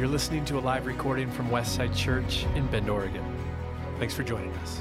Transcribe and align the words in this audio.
You're 0.00 0.08
listening 0.08 0.46
to 0.46 0.58
a 0.58 0.60
live 0.60 0.86
recording 0.86 1.30
from 1.30 1.50
Westside 1.50 1.94
Church 1.94 2.46
in 2.54 2.66
Bend, 2.68 2.88
Oregon. 2.88 3.22
Thanks 3.98 4.14
for 4.14 4.22
joining 4.22 4.50
us. 4.54 4.80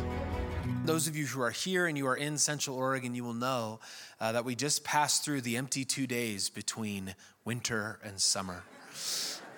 Those 0.86 1.10
of 1.10 1.18
you 1.18 1.26
who 1.26 1.42
are 1.42 1.52
here 1.52 1.88
and 1.88 1.98
you 1.98 2.08
are 2.08 2.16
in 2.16 2.38
Central 2.38 2.78
Oregon, 2.78 3.14
you 3.14 3.26
will 3.26 3.34
know 3.34 3.82
uh, 4.22 4.32
that 4.32 4.46
we 4.46 4.56
just 4.56 4.86
passed 4.86 5.26
through 5.26 5.42
the 5.42 5.58
empty 5.58 5.84
two 5.84 6.08
days 6.08 6.50
between 6.50 7.16
winter 7.44 8.00
and 8.02 8.22
summer. 8.22 8.64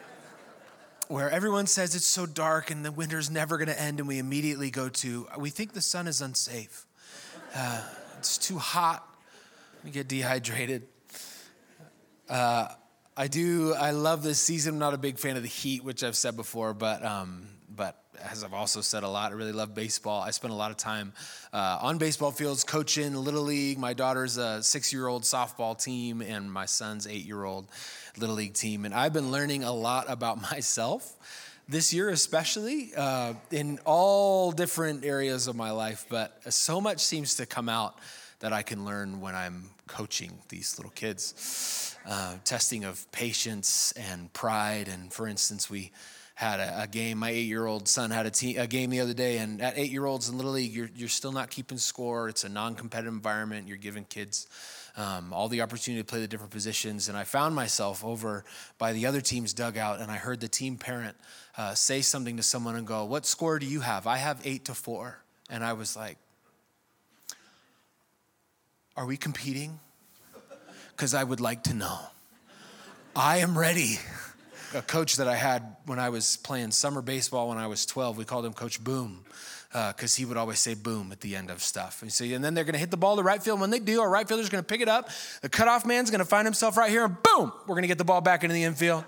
Where 1.09 1.29
everyone 1.29 1.67
says 1.67 1.93
it's 1.93 2.07
so 2.07 2.25
dark 2.25 2.71
and 2.71 2.83
the 2.83 2.91
winter's 2.91 3.29
never 3.29 3.59
going 3.59 3.67
to 3.67 3.79
end, 3.79 3.99
and 3.99 4.07
we 4.07 4.17
immediately 4.17 4.71
go 4.71 4.89
to, 4.89 5.27
we 5.37 5.51
think 5.51 5.73
the 5.73 5.81
sun 5.81 6.07
is 6.07 6.21
unsafe. 6.21 6.87
Uh, 7.55 7.83
it's 8.17 8.39
too 8.39 8.57
hot. 8.57 9.07
We 9.83 9.91
get 9.91 10.07
dehydrated. 10.07 10.87
Uh, 12.27 12.69
I 13.17 13.27
do. 13.27 13.73
I 13.73 13.91
love 13.91 14.23
this 14.23 14.39
season. 14.39 14.75
I'm 14.75 14.79
not 14.79 14.93
a 14.93 14.97
big 14.97 15.19
fan 15.19 15.35
of 15.35 15.43
the 15.43 15.49
heat, 15.49 15.83
which 15.83 16.01
I've 16.01 16.15
said 16.15 16.37
before, 16.37 16.73
but 16.73 17.03
um, 17.03 17.45
but 17.69 17.97
as 18.23 18.41
I've 18.43 18.53
also 18.53 18.79
said 18.79 19.03
a 19.03 19.09
lot, 19.09 19.33
I 19.33 19.35
really 19.35 19.51
love 19.51 19.75
baseball. 19.75 20.21
I 20.21 20.31
spend 20.31 20.53
a 20.53 20.55
lot 20.55 20.71
of 20.71 20.77
time 20.77 21.11
uh, 21.51 21.79
on 21.81 21.97
baseball 21.97 22.31
fields 22.31 22.63
coaching 22.63 23.13
little 23.15 23.41
league. 23.41 23.77
My 23.77 23.93
daughter's 23.93 24.37
a 24.37 24.63
six-year-old 24.63 25.23
softball 25.23 25.81
team, 25.81 26.21
and 26.21 26.49
my 26.49 26.65
son's 26.65 27.05
eight-year-old 27.05 27.67
little 28.17 28.35
league 28.35 28.53
team. 28.53 28.85
And 28.85 28.93
I've 28.93 29.13
been 29.13 29.29
learning 29.29 29.65
a 29.65 29.73
lot 29.73 30.05
about 30.09 30.39
myself 30.51 31.17
this 31.67 31.93
year, 31.93 32.09
especially 32.09 32.91
uh, 32.95 33.33
in 33.51 33.79
all 33.83 34.53
different 34.53 35.03
areas 35.03 35.47
of 35.47 35.57
my 35.57 35.71
life. 35.71 36.05
But 36.07 36.53
so 36.53 36.79
much 36.79 37.01
seems 37.01 37.35
to 37.35 37.45
come 37.45 37.67
out 37.67 37.97
that 38.41 38.51
I 38.53 38.61
can 38.61 38.85
learn 38.85 39.21
when 39.21 39.33
I'm 39.33 39.69
coaching 39.87 40.31
these 40.49 40.77
little 40.77 40.91
kids 40.91 41.97
uh, 42.07 42.35
testing 42.43 42.83
of 42.83 43.09
patience 43.11 43.93
and 43.93 44.31
pride. 44.33 44.87
And 44.87 45.13
for 45.13 45.27
instance, 45.27 45.69
we 45.69 45.91
had 46.35 46.59
a, 46.59 46.83
a 46.83 46.87
game. 46.87 47.19
My 47.19 47.29
eight-year-old 47.29 47.87
son 47.87 48.09
had 48.09 48.25
a, 48.25 48.31
te- 48.31 48.57
a, 48.57 48.65
game 48.65 48.89
the 48.89 48.99
other 48.99 49.13
day, 49.13 49.37
and 49.37 49.61
at 49.61 49.77
eight-year-olds 49.77 50.27
in 50.27 50.37
little 50.37 50.53
league, 50.53 50.73
you're, 50.73 50.89
you're 50.95 51.09
still 51.09 51.31
not 51.31 51.51
keeping 51.51 51.77
score. 51.77 52.29
It's 52.29 52.43
a 52.43 52.49
non-competitive 52.49 53.13
environment. 53.13 53.67
You're 53.67 53.77
giving 53.77 54.05
kids 54.05 54.47
um, 54.97 55.31
all 55.33 55.47
the 55.47 55.61
opportunity 55.61 56.01
to 56.01 56.05
play 56.05 56.19
the 56.19 56.27
different 56.27 56.51
positions. 56.51 57.09
And 57.09 57.17
I 57.17 57.25
found 57.25 57.53
myself 57.53 58.03
over 58.03 58.43
by 58.79 58.93
the 58.93 59.05
other 59.05 59.21
team's 59.21 59.53
dugout, 59.53 59.99
and 59.99 60.09
I 60.09 60.17
heard 60.17 60.39
the 60.39 60.47
team 60.47 60.77
parent 60.77 61.15
uh, 61.57 61.75
say 61.75 62.01
something 62.01 62.37
to 62.37 62.43
someone 62.43 62.75
and 62.75 62.87
go, 62.87 63.05
"What 63.05 63.27
score 63.27 63.59
do 63.59 63.67
you 63.67 63.81
have?" 63.81 64.07
I 64.07 64.17
have 64.17 64.41
eight 64.43 64.65
to 64.65 64.73
four, 64.73 65.21
and 65.49 65.63
I 65.63 65.73
was 65.73 65.95
like, 65.95 66.17
"Are 69.01 69.05
we 69.07 69.17
competing?" 69.17 69.79
because 71.01 71.15
I 71.15 71.23
would 71.23 71.39
like 71.39 71.63
to 71.63 71.73
know. 71.73 71.97
I 73.15 73.37
am 73.37 73.57
ready. 73.57 73.97
A 74.75 74.83
coach 74.83 75.15
that 75.15 75.27
I 75.27 75.33
had 75.35 75.63
when 75.87 75.97
I 75.97 76.09
was 76.09 76.37
playing 76.37 76.69
summer 76.69 77.01
baseball 77.01 77.49
when 77.49 77.57
I 77.57 77.65
was 77.65 77.87
12, 77.87 78.19
we 78.19 78.23
called 78.23 78.45
him 78.45 78.53
Coach 78.53 78.83
Boom 78.83 79.25
because 79.71 80.15
uh, 80.15 80.19
he 80.19 80.25
would 80.25 80.37
always 80.37 80.59
say 80.59 80.75
boom 80.75 81.11
at 81.11 81.19
the 81.21 81.35
end 81.35 81.49
of 81.49 81.63
stuff. 81.63 82.03
And, 82.03 82.13
so, 82.13 82.23
and 82.23 82.43
then 82.43 82.53
they're 82.53 82.65
going 82.65 82.73
to 82.73 82.79
hit 82.79 82.91
the 82.91 82.97
ball 82.97 83.15
to 83.15 83.23
right 83.23 83.41
field. 83.41 83.59
When 83.59 83.71
they 83.71 83.79
do, 83.79 83.99
our 83.99 84.09
right 84.11 84.27
fielder's 84.27 84.49
going 84.49 84.63
to 84.63 84.67
pick 84.67 84.79
it 84.79 84.87
up. 84.87 85.09
The 85.41 85.49
cutoff 85.49 85.87
man's 85.87 86.11
going 86.11 86.19
to 86.19 86.25
find 86.25 86.45
himself 86.45 86.77
right 86.77 86.91
here, 86.91 87.03
and 87.03 87.15
boom, 87.23 87.51
we're 87.61 87.73
going 87.73 87.81
to 87.81 87.87
get 87.87 87.97
the 87.97 88.05
ball 88.05 88.21
back 88.21 88.43
into 88.43 88.53
the 88.53 88.63
infield. 88.63 89.03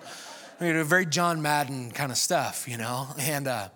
We're 0.60 0.66
going 0.66 0.74
to 0.74 0.80
do 0.80 0.84
very 0.86 1.06
John 1.06 1.44
Madden 1.44 1.92
kind 1.92 2.12
of 2.12 2.18
stuff, 2.18 2.68
you 2.68 2.78
know? 2.78 3.08
And 3.20 3.48
uh, 3.48 3.70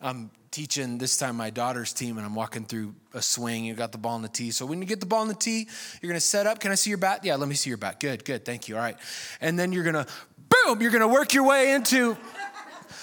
I'm 0.00 0.30
teaching 0.50 0.98
this 0.98 1.16
time 1.16 1.36
my 1.36 1.50
daughter's 1.50 1.92
team, 1.92 2.16
and 2.16 2.26
I'm 2.26 2.34
walking 2.34 2.64
through 2.64 2.94
a 3.14 3.20
swing. 3.22 3.64
You 3.64 3.74
got 3.74 3.92
the 3.92 3.98
ball 3.98 4.16
in 4.16 4.22
the 4.22 4.28
tee. 4.28 4.50
So 4.50 4.64
when 4.66 4.80
you 4.80 4.86
get 4.86 5.00
the 5.00 5.06
ball 5.06 5.22
in 5.22 5.28
the 5.28 5.34
tee, 5.34 5.68
you're 6.00 6.10
gonna 6.10 6.20
set 6.20 6.46
up. 6.46 6.60
Can 6.60 6.70
I 6.70 6.74
see 6.74 6.90
your 6.90 6.98
bat? 6.98 7.20
Yeah, 7.24 7.36
let 7.36 7.48
me 7.48 7.54
see 7.54 7.70
your 7.70 7.78
bat. 7.78 8.00
Good, 8.00 8.24
good, 8.24 8.44
thank 8.44 8.68
you. 8.68 8.76
All 8.76 8.82
right. 8.82 8.96
And 9.40 9.58
then 9.58 9.72
you're 9.72 9.84
gonna, 9.84 10.06
boom, 10.48 10.80
you're 10.80 10.90
gonna 10.90 11.08
work 11.08 11.34
your 11.34 11.44
way 11.44 11.72
into, 11.72 12.16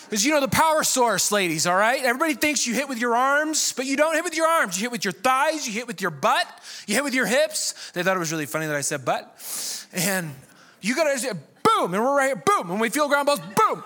because 0.04 0.24
you 0.24 0.32
know 0.32 0.42
the 0.42 0.48
power 0.48 0.84
source, 0.84 1.32
ladies, 1.32 1.66
all 1.66 1.76
right? 1.76 2.04
Everybody 2.04 2.36
thinks 2.36 2.68
you 2.68 2.76
hit 2.76 2.88
with 2.88 3.00
your 3.00 3.16
arms, 3.16 3.74
but 3.76 3.86
you 3.86 3.98
don't 3.98 4.14
hit 4.14 4.24
with 4.24 4.36
your 4.36 4.48
arms. 4.48 4.78
You 4.78 4.84
hit 4.84 4.92
with 4.92 5.04
your 5.04 5.14
thighs, 5.14 5.68
you 5.68 5.74
hit 5.74 5.88
with 5.88 6.02
your 6.02 6.12
butt, 6.12 6.46
you 6.86 6.94
hit 6.94 7.04
with 7.04 7.16
your 7.16 7.26
hips. 7.26 7.92
They 7.94 8.04
thought 8.04 8.16
it 8.16 8.20
was 8.20 8.32
really 8.32 8.46
funny 8.46 8.68
that 8.68 8.76
I 8.76 8.82
said 8.82 9.04
butt. 9.04 9.88
And 9.94 10.34
you 10.82 10.96
gotta, 10.96 11.36
boom, 11.64 11.94
and 11.94 12.04
we're 12.04 12.16
right 12.16 12.28
here, 12.28 12.44
boom. 12.46 12.70
When 12.70 12.80
we 12.80 12.90
feel 12.90 13.08
ground 13.08 13.26
balls, 13.26 13.40
boom. 13.40 13.84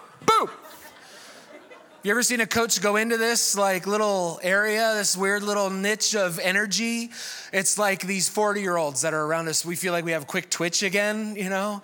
You 2.07 2.12
ever 2.12 2.23
seen 2.23 2.40
a 2.40 2.47
coach 2.47 2.81
go 2.81 2.95
into 2.95 3.18
this 3.18 3.57
like 3.57 3.85
little 3.85 4.40
area, 4.41 4.94
this 4.95 5.18
weird 5.18 5.44
little 5.44 5.69
niche 5.69 6.16
of 6.16 6.40
energy? 6.40 7.12
It's 7.51 7.78
like 7.78 8.00
these 8.07 8.29
40 8.29 8.62
year 8.62 8.78
olds 8.78 9.01
that 9.01 9.13
are 9.13 9.22
around 9.22 9.50
us. 9.50 9.66
We 9.66 9.75
feel 9.75 9.91
like 9.91 10.06
we 10.06 10.13
have 10.13 10.25
quick 10.25 10.50
twitch 10.50 10.84
again, 10.84 11.35
you 11.35 11.50
know? 11.50 11.81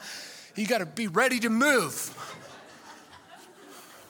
You 0.56 0.66
got 0.66 0.78
to 0.78 0.86
be 0.86 1.08
ready 1.08 1.42
to 1.42 1.50
move. 1.50 2.16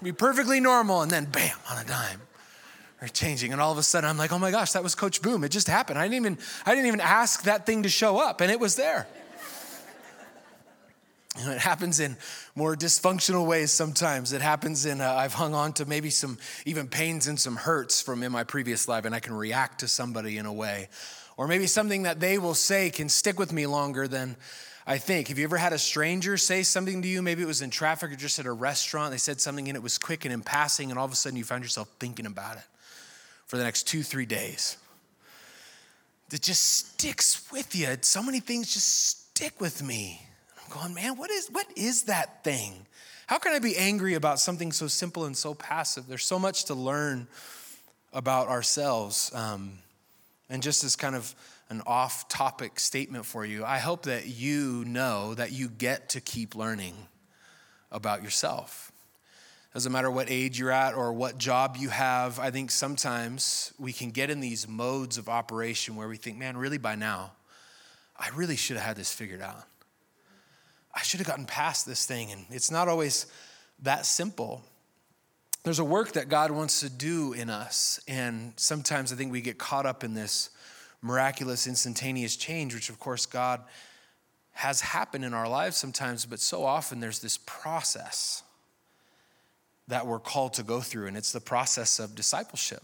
Be 0.03 0.11
perfectly 0.11 0.59
normal, 0.59 1.01
and 1.01 1.09
then 1.09 1.25
bam, 1.25 1.57
on 1.71 1.79
a 1.79 1.83
dime. 1.83 2.21
Or 3.01 3.07
changing, 3.07 3.51
and 3.51 3.59
all 3.59 3.71
of 3.71 3.79
a 3.79 3.83
sudden 3.83 4.07
I'm 4.07 4.19
like, 4.19 4.31
oh 4.31 4.37
my 4.37 4.51
gosh, 4.51 4.73
that 4.73 4.83
was 4.83 4.93
Coach 4.93 5.19
Boom. 5.19 5.43
It 5.43 5.49
just 5.49 5.67
happened. 5.67 5.97
I 5.97 6.03
didn't 6.03 6.17
even, 6.17 6.37
I 6.63 6.75
didn't 6.75 6.89
even 6.89 7.01
ask 7.01 7.41
that 7.45 7.65
thing 7.65 7.81
to 7.81 7.89
show 7.89 8.19
up, 8.19 8.39
and 8.39 8.51
it 8.51 8.59
was 8.59 8.75
there. 8.75 9.07
You 11.39 11.45
know, 11.47 11.51
it 11.53 11.59
happens 11.59 11.99
in 11.99 12.15
more 12.55 12.75
dysfunctional 12.75 13.47
ways 13.47 13.71
sometimes. 13.71 14.33
It 14.33 14.41
happens 14.41 14.85
in, 14.85 15.01
uh, 15.01 15.13
I've 15.13 15.33
hung 15.33 15.55
on 15.55 15.73
to 15.73 15.85
maybe 15.85 16.11
some 16.11 16.37
even 16.65 16.87
pains 16.87 17.27
and 17.27 17.39
some 17.39 17.55
hurts 17.55 18.01
from 18.01 18.21
in 18.21 18.31
my 18.31 18.43
previous 18.43 18.87
life, 18.87 19.05
and 19.05 19.15
I 19.15 19.19
can 19.19 19.33
react 19.33 19.79
to 19.79 19.87
somebody 19.87 20.37
in 20.37 20.45
a 20.45 20.53
way. 20.53 20.89
Or 21.35 21.47
maybe 21.47 21.65
something 21.65 22.03
that 22.03 22.19
they 22.19 22.37
will 22.37 22.53
say 22.53 22.91
can 22.91 23.09
stick 23.09 23.39
with 23.39 23.51
me 23.51 23.65
longer 23.65 24.07
than 24.07 24.35
I 24.85 24.99
think. 24.99 25.29
Have 25.29 25.39
you 25.39 25.45
ever 25.45 25.57
had 25.57 25.73
a 25.73 25.79
stranger 25.79 26.37
say 26.37 26.61
something 26.61 27.01
to 27.01 27.07
you? 27.07 27.23
Maybe 27.23 27.41
it 27.41 27.47
was 27.47 27.63
in 27.63 27.71
traffic 27.71 28.11
or 28.11 28.15
just 28.15 28.37
at 28.37 28.45
a 28.45 28.51
restaurant. 28.51 29.11
They 29.11 29.17
said 29.17 29.41
something 29.41 29.67
and 29.67 29.75
it 29.75 29.81
was 29.81 29.97
quick 29.97 30.25
and 30.25 30.33
in 30.33 30.41
passing, 30.41 30.91
and 30.91 30.99
all 30.99 31.05
of 31.05 31.11
a 31.11 31.15
sudden 31.15 31.37
you 31.37 31.43
found 31.43 31.63
yourself 31.63 31.89
thinking 31.99 32.27
about 32.27 32.57
it 32.57 32.63
for 33.47 33.57
the 33.57 33.63
next 33.63 33.87
two, 33.87 34.03
three 34.03 34.27
days. 34.27 34.77
It 36.31 36.41
just 36.41 36.77
sticks 36.77 37.51
with 37.51 37.75
you. 37.75 37.95
So 38.01 38.21
many 38.21 38.39
things 38.39 38.71
just 38.73 39.09
stick 39.09 39.59
with 39.59 39.81
me 39.81 40.21
going, 40.73 40.93
man, 40.93 41.17
what 41.17 41.29
is, 41.29 41.47
what 41.49 41.67
is 41.75 42.03
that 42.03 42.43
thing? 42.43 42.85
How 43.27 43.37
can 43.37 43.53
I 43.53 43.59
be 43.59 43.77
angry 43.77 44.15
about 44.15 44.39
something 44.39 44.71
so 44.71 44.87
simple 44.87 45.25
and 45.25 45.37
so 45.37 45.53
passive? 45.53 46.07
There's 46.07 46.25
so 46.25 46.39
much 46.39 46.65
to 46.65 46.73
learn 46.73 47.27
about 48.11 48.47
ourselves. 48.47 49.31
Um, 49.33 49.79
and 50.49 50.61
just 50.61 50.83
as 50.83 50.95
kind 50.95 51.15
of 51.15 51.33
an 51.69 51.81
off 51.87 52.27
topic 52.27 52.79
statement 52.79 53.25
for 53.25 53.45
you, 53.45 53.63
I 53.63 53.77
hope 53.77 54.03
that 54.03 54.27
you 54.27 54.83
know 54.85 55.33
that 55.35 55.51
you 55.51 55.69
get 55.69 56.09
to 56.09 56.21
keep 56.21 56.55
learning 56.55 56.95
about 57.91 58.23
yourself. 58.23 58.91
Doesn't 59.73 59.91
matter 59.91 60.11
what 60.11 60.29
age 60.29 60.59
you're 60.59 60.71
at 60.71 60.93
or 60.93 61.13
what 61.13 61.37
job 61.37 61.77
you 61.79 61.89
have, 61.89 62.39
I 62.39 62.51
think 62.51 62.69
sometimes 62.69 63.73
we 63.79 63.93
can 63.93 64.11
get 64.11 64.29
in 64.29 64.39
these 64.39 64.67
modes 64.67 65.17
of 65.17 65.29
operation 65.29 65.95
where 65.95 66.07
we 66.07 66.17
think, 66.17 66.37
man, 66.37 66.57
really 66.57 66.77
by 66.77 66.95
now, 66.95 67.31
I 68.17 68.29
really 68.35 68.55
should 68.55 68.77
have 68.77 68.85
had 68.85 68.95
this 68.97 69.11
figured 69.11 69.41
out. 69.41 69.63
I 70.93 71.01
should 71.01 71.19
have 71.19 71.27
gotten 71.27 71.45
past 71.45 71.85
this 71.85 72.05
thing. 72.05 72.31
And 72.31 72.45
it's 72.49 72.71
not 72.71 72.87
always 72.87 73.25
that 73.81 74.05
simple. 74.05 74.63
There's 75.63 75.79
a 75.79 75.83
work 75.83 76.13
that 76.13 76.29
God 76.29 76.51
wants 76.51 76.81
to 76.81 76.89
do 76.89 77.33
in 77.33 77.49
us. 77.49 77.99
And 78.07 78.53
sometimes 78.57 79.11
I 79.11 79.15
think 79.15 79.31
we 79.31 79.41
get 79.41 79.57
caught 79.57 79.85
up 79.85 80.03
in 80.03 80.13
this 80.13 80.49
miraculous, 81.01 81.67
instantaneous 81.67 82.35
change, 82.35 82.73
which 82.73 82.89
of 82.89 82.99
course 82.99 83.25
God 83.25 83.61
has 84.53 84.81
happened 84.81 85.25
in 85.25 85.33
our 85.33 85.49
lives 85.49 85.77
sometimes, 85.77 86.25
but 86.25 86.39
so 86.39 86.63
often 86.63 86.99
there's 86.99 87.19
this 87.19 87.37
process 87.39 88.43
that 89.87 90.05
we're 90.07 90.19
called 90.19 90.53
to 90.53 90.63
go 90.63 90.79
through, 90.79 91.07
and 91.07 91.17
it's 91.17 91.31
the 91.31 91.41
process 91.41 91.99
of 91.99 92.15
discipleship. 92.15 92.83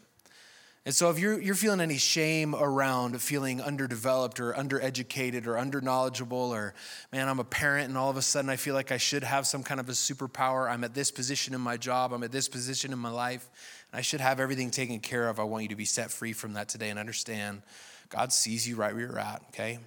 And 0.85 0.95
so, 0.95 1.09
if 1.09 1.19
you're, 1.19 1.39
you're 1.39 1.55
feeling 1.55 1.81
any 1.81 1.97
shame 1.97 2.55
around 2.55 3.21
feeling 3.21 3.61
underdeveloped 3.61 4.39
or 4.39 4.53
undereducated 4.53 5.45
or 5.45 5.57
underknowledgeable, 5.57 6.53
or 6.53 6.73
man, 7.11 7.27
I'm 7.27 7.39
a 7.39 7.43
parent 7.43 7.89
and 7.89 7.97
all 7.97 8.09
of 8.09 8.15
a 8.15 8.21
sudden 8.21 8.49
I 8.49 8.55
feel 8.55 8.75
like 8.75 8.91
I 8.91 8.97
should 8.97 9.23
have 9.23 9.45
some 9.45 9.61
kind 9.61 9.79
of 9.79 9.89
a 9.89 9.91
superpower. 9.91 10.69
I'm 10.69 10.83
at 10.85 10.93
this 10.93 11.11
position 11.11 11.53
in 11.53 11.59
my 11.61 11.75
job, 11.75 12.13
I'm 12.13 12.23
at 12.23 12.31
this 12.31 12.47
position 12.47 12.93
in 12.93 12.99
my 12.99 13.11
life, 13.11 13.49
and 13.91 13.99
I 13.99 14.01
should 14.01 14.21
have 14.21 14.39
everything 14.39 14.71
taken 14.71 14.99
care 14.99 15.27
of. 15.27 15.39
I 15.39 15.43
want 15.43 15.63
you 15.63 15.69
to 15.69 15.75
be 15.75 15.85
set 15.85 16.11
free 16.11 16.33
from 16.33 16.53
that 16.53 16.69
today 16.69 16.89
and 16.89 16.97
understand 16.97 17.61
God 18.07 18.31
sees 18.31 18.67
you 18.67 18.75
right 18.75 18.93
where 18.93 19.05
you're 19.05 19.19
at, 19.19 19.43
okay? 19.49 19.79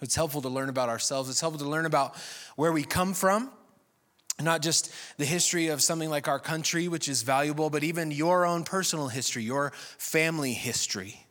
It's 0.00 0.16
helpful 0.16 0.42
to 0.42 0.48
learn 0.48 0.70
about 0.70 0.88
ourselves, 0.88 1.28
it's 1.28 1.40
helpful 1.40 1.64
to 1.64 1.70
learn 1.70 1.86
about 1.86 2.16
where 2.56 2.72
we 2.72 2.82
come 2.82 3.12
from 3.12 3.50
not 4.40 4.62
just 4.62 4.92
the 5.16 5.24
history 5.24 5.68
of 5.68 5.82
something 5.82 6.10
like 6.10 6.28
our 6.28 6.38
country, 6.38 6.88
which 6.88 7.08
is 7.08 7.22
valuable, 7.22 7.70
but 7.70 7.82
even 7.82 8.10
your 8.10 8.44
own 8.44 8.64
personal 8.64 9.08
history, 9.08 9.42
your 9.42 9.72
family 9.98 10.52
history. 10.52 11.26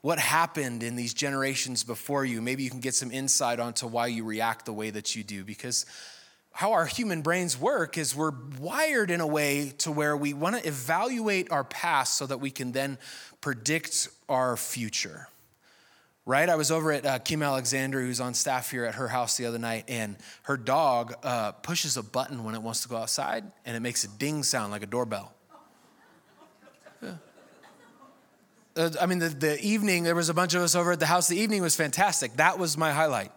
What 0.00 0.18
happened 0.18 0.82
in 0.82 0.96
these 0.96 1.14
generations 1.14 1.84
before 1.84 2.24
you? 2.24 2.40
Maybe 2.40 2.62
you 2.62 2.70
can 2.70 2.80
get 2.80 2.94
some 2.94 3.10
insight 3.10 3.60
onto 3.60 3.86
why 3.86 4.08
you 4.08 4.24
react 4.24 4.64
the 4.64 4.72
way 4.72 4.90
that 4.90 5.14
you 5.14 5.24
do. 5.24 5.44
Because 5.44 5.86
how 6.52 6.72
our 6.72 6.86
human 6.86 7.22
brains 7.22 7.58
work 7.58 7.96
is 7.98 8.16
we're 8.16 8.32
wired 8.60 9.10
in 9.10 9.20
a 9.20 9.26
way 9.26 9.72
to 9.78 9.92
where 9.92 10.16
we 10.16 10.34
want 10.34 10.56
to 10.56 10.66
evaluate 10.66 11.50
our 11.52 11.64
past 11.64 12.14
so 12.14 12.26
that 12.26 12.38
we 12.38 12.50
can 12.50 12.72
then 12.72 12.98
predict 13.40 14.08
our 14.28 14.56
future. 14.56 15.28
Right? 16.28 16.50
I 16.50 16.56
was 16.56 16.70
over 16.70 16.92
at 16.92 17.06
uh, 17.06 17.18
Kim 17.20 17.42
Alexander, 17.42 18.02
who's 18.02 18.20
on 18.20 18.34
staff 18.34 18.70
here 18.70 18.84
at 18.84 18.96
her 18.96 19.08
house 19.08 19.38
the 19.38 19.46
other 19.46 19.58
night, 19.58 19.84
and 19.88 20.14
her 20.42 20.58
dog 20.58 21.14
uh, 21.22 21.52
pushes 21.52 21.96
a 21.96 22.02
button 22.02 22.44
when 22.44 22.54
it 22.54 22.60
wants 22.60 22.82
to 22.82 22.88
go 22.88 22.98
outside, 22.98 23.50
and 23.64 23.74
it 23.74 23.80
makes 23.80 24.04
a 24.04 24.08
ding 24.08 24.42
sound 24.42 24.70
like 24.70 24.82
a 24.82 24.86
doorbell. 24.86 25.32
Yeah. 27.02 27.14
Uh, 28.76 28.90
I 29.00 29.06
mean, 29.06 29.20
the, 29.20 29.30
the 29.30 29.58
evening, 29.62 30.04
there 30.04 30.14
was 30.14 30.28
a 30.28 30.34
bunch 30.34 30.52
of 30.52 30.60
us 30.60 30.74
over 30.74 30.92
at 30.92 31.00
the 31.00 31.06
house. 31.06 31.28
The 31.28 31.38
evening 31.38 31.62
was 31.62 31.74
fantastic. 31.74 32.36
That 32.36 32.58
was 32.58 32.76
my 32.76 32.92
highlight. 32.92 33.32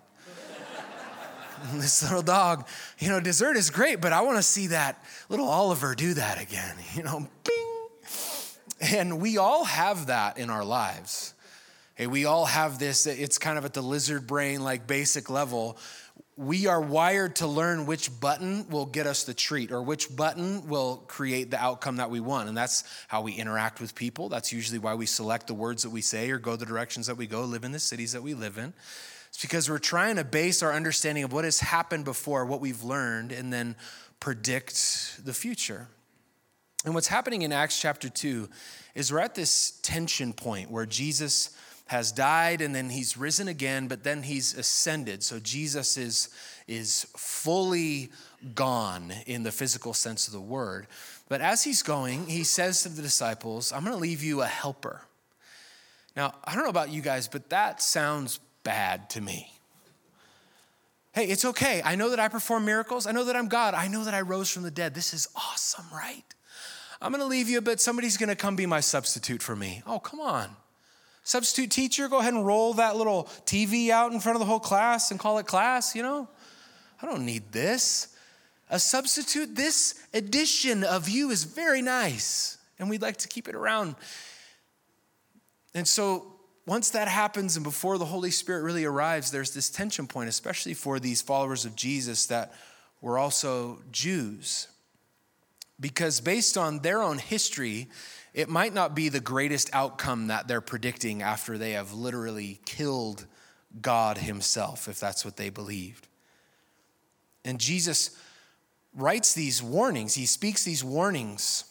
this 1.75 2.03
little 2.03 2.21
dog, 2.21 2.67
you 2.99 3.07
know, 3.07 3.21
dessert 3.21 3.55
is 3.55 3.69
great, 3.69 4.01
but 4.01 4.11
I 4.11 4.19
want 4.19 4.35
to 4.35 4.43
see 4.43 4.67
that 4.67 5.01
little 5.29 5.47
Oliver 5.47 5.95
do 5.95 6.13
that 6.15 6.41
again, 6.41 6.75
you 6.93 7.03
know, 7.03 7.25
bing. 7.45 7.77
And 8.81 9.21
we 9.21 9.37
all 9.37 9.63
have 9.63 10.07
that 10.07 10.37
in 10.37 10.49
our 10.49 10.65
lives. 10.65 11.30
Hey, 11.95 12.07
we 12.07 12.25
all 12.25 12.45
have 12.45 12.79
this, 12.79 13.05
it's 13.05 13.37
kind 13.37 13.57
of 13.57 13.65
at 13.65 13.73
the 13.73 13.81
lizard 13.81 14.25
brain, 14.25 14.63
like 14.63 14.87
basic 14.87 15.29
level. 15.29 15.77
We 16.37 16.65
are 16.67 16.79
wired 16.79 17.35
to 17.37 17.47
learn 17.47 17.85
which 17.85 18.19
button 18.19 18.67
will 18.69 18.85
get 18.85 19.05
us 19.05 19.25
the 19.25 19.33
treat 19.33 19.71
or 19.71 19.81
which 19.81 20.15
button 20.15 20.67
will 20.67 21.03
create 21.07 21.51
the 21.51 21.61
outcome 21.61 21.97
that 21.97 22.09
we 22.09 22.21
want. 22.21 22.47
And 22.47 22.57
that's 22.57 22.85
how 23.09 23.21
we 23.21 23.33
interact 23.33 23.81
with 23.81 23.93
people. 23.93 24.29
That's 24.29 24.53
usually 24.53 24.79
why 24.79 24.95
we 24.95 25.05
select 25.05 25.47
the 25.47 25.53
words 25.53 25.83
that 25.83 25.89
we 25.89 26.01
say 26.01 26.31
or 26.31 26.39
go 26.39 26.55
the 26.55 26.65
directions 26.65 27.07
that 27.07 27.17
we 27.17 27.27
go, 27.27 27.43
live 27.43 27.65
in 27.65 27.73
the 27.73 27.79
cities 27.79 28.13
that 28.13 28.23
we 28.23 28.33
live 28.33 28.57
in. 28.57 28.73
It's 29.27 29.41
because 29.41 29.69
we're 29.69 29.77
trying 29.77 30.15
to 30.15 30.23
base 30.23 30.63
our 30.63 30.73
understanding 30.73 31.25
of 31.25 31.33
what 31.33 31.43
has 31.43 31.59
happened 31.59 32.05
before, 32.05 32.45
what 32.45 32.61
we've 32.61 32.83
learned, 32.83 33.31
and 33.33 33.51
then 33.51 33.75
predict 34.21 35.25
the 35.25 35.33
future. 35.33 35.87
And 36.85 36.93
what's 36.93 37.07
happening 37.07 37.41
in 37.41 37.51
Acts 37.51 37.79
chapter 37.79 38.09
2 38.09 38.49
is 38.95 39.11
we're 39.11 39.19
at 39.19 39.35
this 39.35 39.79
tension 39.83 40.33
point 40.33 40.71
where 40.71 40.85
Jesus 40.85 41.55
has 41.91 42.13
died 42.13 42.61
and 42.61 42.73
then 42.73 42.89
he's 42.89 43.17
risen 43.17 43.49
again, 43.49 43.89
but 43.89 44.01
then 44.01 44.23
he's 44.23 44.53
ascended. 44.53 45.21
So 45.21 45.39
Jesus 45.39 45.97
is, 45.97 46.29
is 46.65 47.05
fully 47.17 48.09
gone 48.55 49.11
in 49.25 49.43
the 49.43 49.51
physical 49.51 49.93
sense 49.93 50.25
of 50.25 50.31
the 50.31 50.39
word. 50.39 50.87
But 51.27 51.41
as 51.41 51.63
he's 51.63 51.83
going, 51.83 52.27
he 52.27 52.45
says 52.45 52.83
to 52.83 52.89
the 52.89 53.01
disciples, 53.01 53.73
I'm 53.73 53.83
going 53.83 53.93
to 53.93 54.01
leave 54.01 54.23
you 54.23 54.39
a 54.41 54.45
helper. 54.47 55.01
Now, 56.15 56.33
I 56.45 56.55
don't 56.55 56.63
know 56.63 56.69
about 56.69 56.91
you 56.91 57.01
guys, 57.01 57.27
but 57.27 57.49
that 57.49 57.81
sounds 57.81 58.39
bad 58.63 59.09
to 59.09 59.19
me. 59.19 59.51
Hey, 61.11 61.25
it's 61.25 61.43
okay. 61.43 61.81
I 61.83 61.95
know 61.97 62.11
that 62.11 62.21
I 62.21 62.29
perform 62.29 62.63
miracles. 62.63 63.05
I 63.05 63.11
know 63.11 63.25
that 63.25 63.35
I'm 63.35 63.49
God. 63.49 63.73
I 63.73 63.89
know 63.89 64.05
that 64.05 64.13
I 64.13 64.21
rose 64.21 64.49
from 64.49 64.63
the 64.63 64.71
dead. 64.71 64.93
This 64.95 65.13
is 65.13 65.27
awesome, 65.35 65.87
right? 65.93 66.23
I'm 67.01 67.11
going 67.11 67.21
to 67.21 67.27
leave 67.27 67.49
you, 67.49 67.59
but 67.59 67.81
somebody's 67.81 68.15
going 68.15 68.29
to 68.29 68.35
come 68.37 68.55
be 68.55 68.65
my 68.65 68.79
substitute 68.79 69.43
for 69.43 69.57
me. 69.57 69.83
Oh, 69.85 69.99
come 69.99 70.21
on. 70.21 70.55
Substitute 71.23 71.69
teacher, 71.69 72.07
go 72.07 72.19
ahead 72.19 72.33
and 72.33 72.45
roll 72.45 72.73
that 72.73 72.95
little 72.95 73.25
TV 73.45 73.89
out 73.89 74.11
in 74.11 74.19
front 74.19 74.35
of 74.35 74.39
the 74.39 74.45
whole 74.45 74.59
class 74.59 75.11
and 75.11 75.19
call 75.19 75.37
it 75.37 75.45
class, 75.45 75.95
you 75.95 76.01
know? 76.01 76.27
I 77.01 77.05
don't 77.05 77.25
need 77.25 77.51
this. 77.51 78.15
A 78.69 78.79
substitute, 78.79 79.55
this 79.55 79.95
edition 80.13 80.83
of 80.83 81.09
you 81.09 81.29
is 81.29 81.43
very 81.43 81.81
nice, 81.81 82.57
and 82.79 82.89
we'd 82.89 83.01
like 83.01 83.17
to 83.17 83.27
keep 83.27 83.47
it 83.47 83.55
around. 83.55 83.95
And 85.73 85.87
so, 85.87 86.27
once 86.65 86.91
that 86.91 87.07
happens 87.07 87.55
and 87.55 87.63
before 87.63 87.97
the 87.97 88.05
Holy 88.05 88.31
Spirit 88.31 88.63
really 88.63 88.85
arrives, 88.85 89.31
there's 89.31 89.53
this 89.53 89.69
tension 89.69 90.07
point, 90.07 90.29
especially 90.29 90.73
for 90.73 90.99
these 90.99 91.21
followers 91.21 91.65
of 91.65 91.75
Jesus 91.75 92.27
that 92.27 92.53
were 93.01 93.17
also 93.17 93.81
Jews. 93.91 94.67
Because 95.79 96.21
based 96.21 96.57
on 96.57 96.79
their 96.79 97.01
own 97.01 97.17
history, 97.17 97.89
it 98.33 98.49
might 98.49 98.73
not 98.73 98.95
be 98.95 99.09
the 99.09 99.19
greatest 99.19 99.69
outcome 99.73 100.27
that 100.27 100.47
they're 100.47 100.61
predicting 100.61 101.21
after 101.21 101.57
they 101.57 101.71
have 101.71 101.93
literally 101.93 102.59
killed 102.65 103.25
God 103.81 104.17
Himself, 104.17 104.87
if 104.87 104.99
that's 104.99 105.25
what 105.25 105.37
they 105.37 105.49
believed. 105.49 106.07
And 107.43 107.59
Jesus 107.59 108.17
writes 108.95 109.33
these 109.33 109.61
warnings, 109.61 110.15
He 110.15 110.25
speaks 110.25 110.63
these 110.63 110.83
warnings 110.83 111.65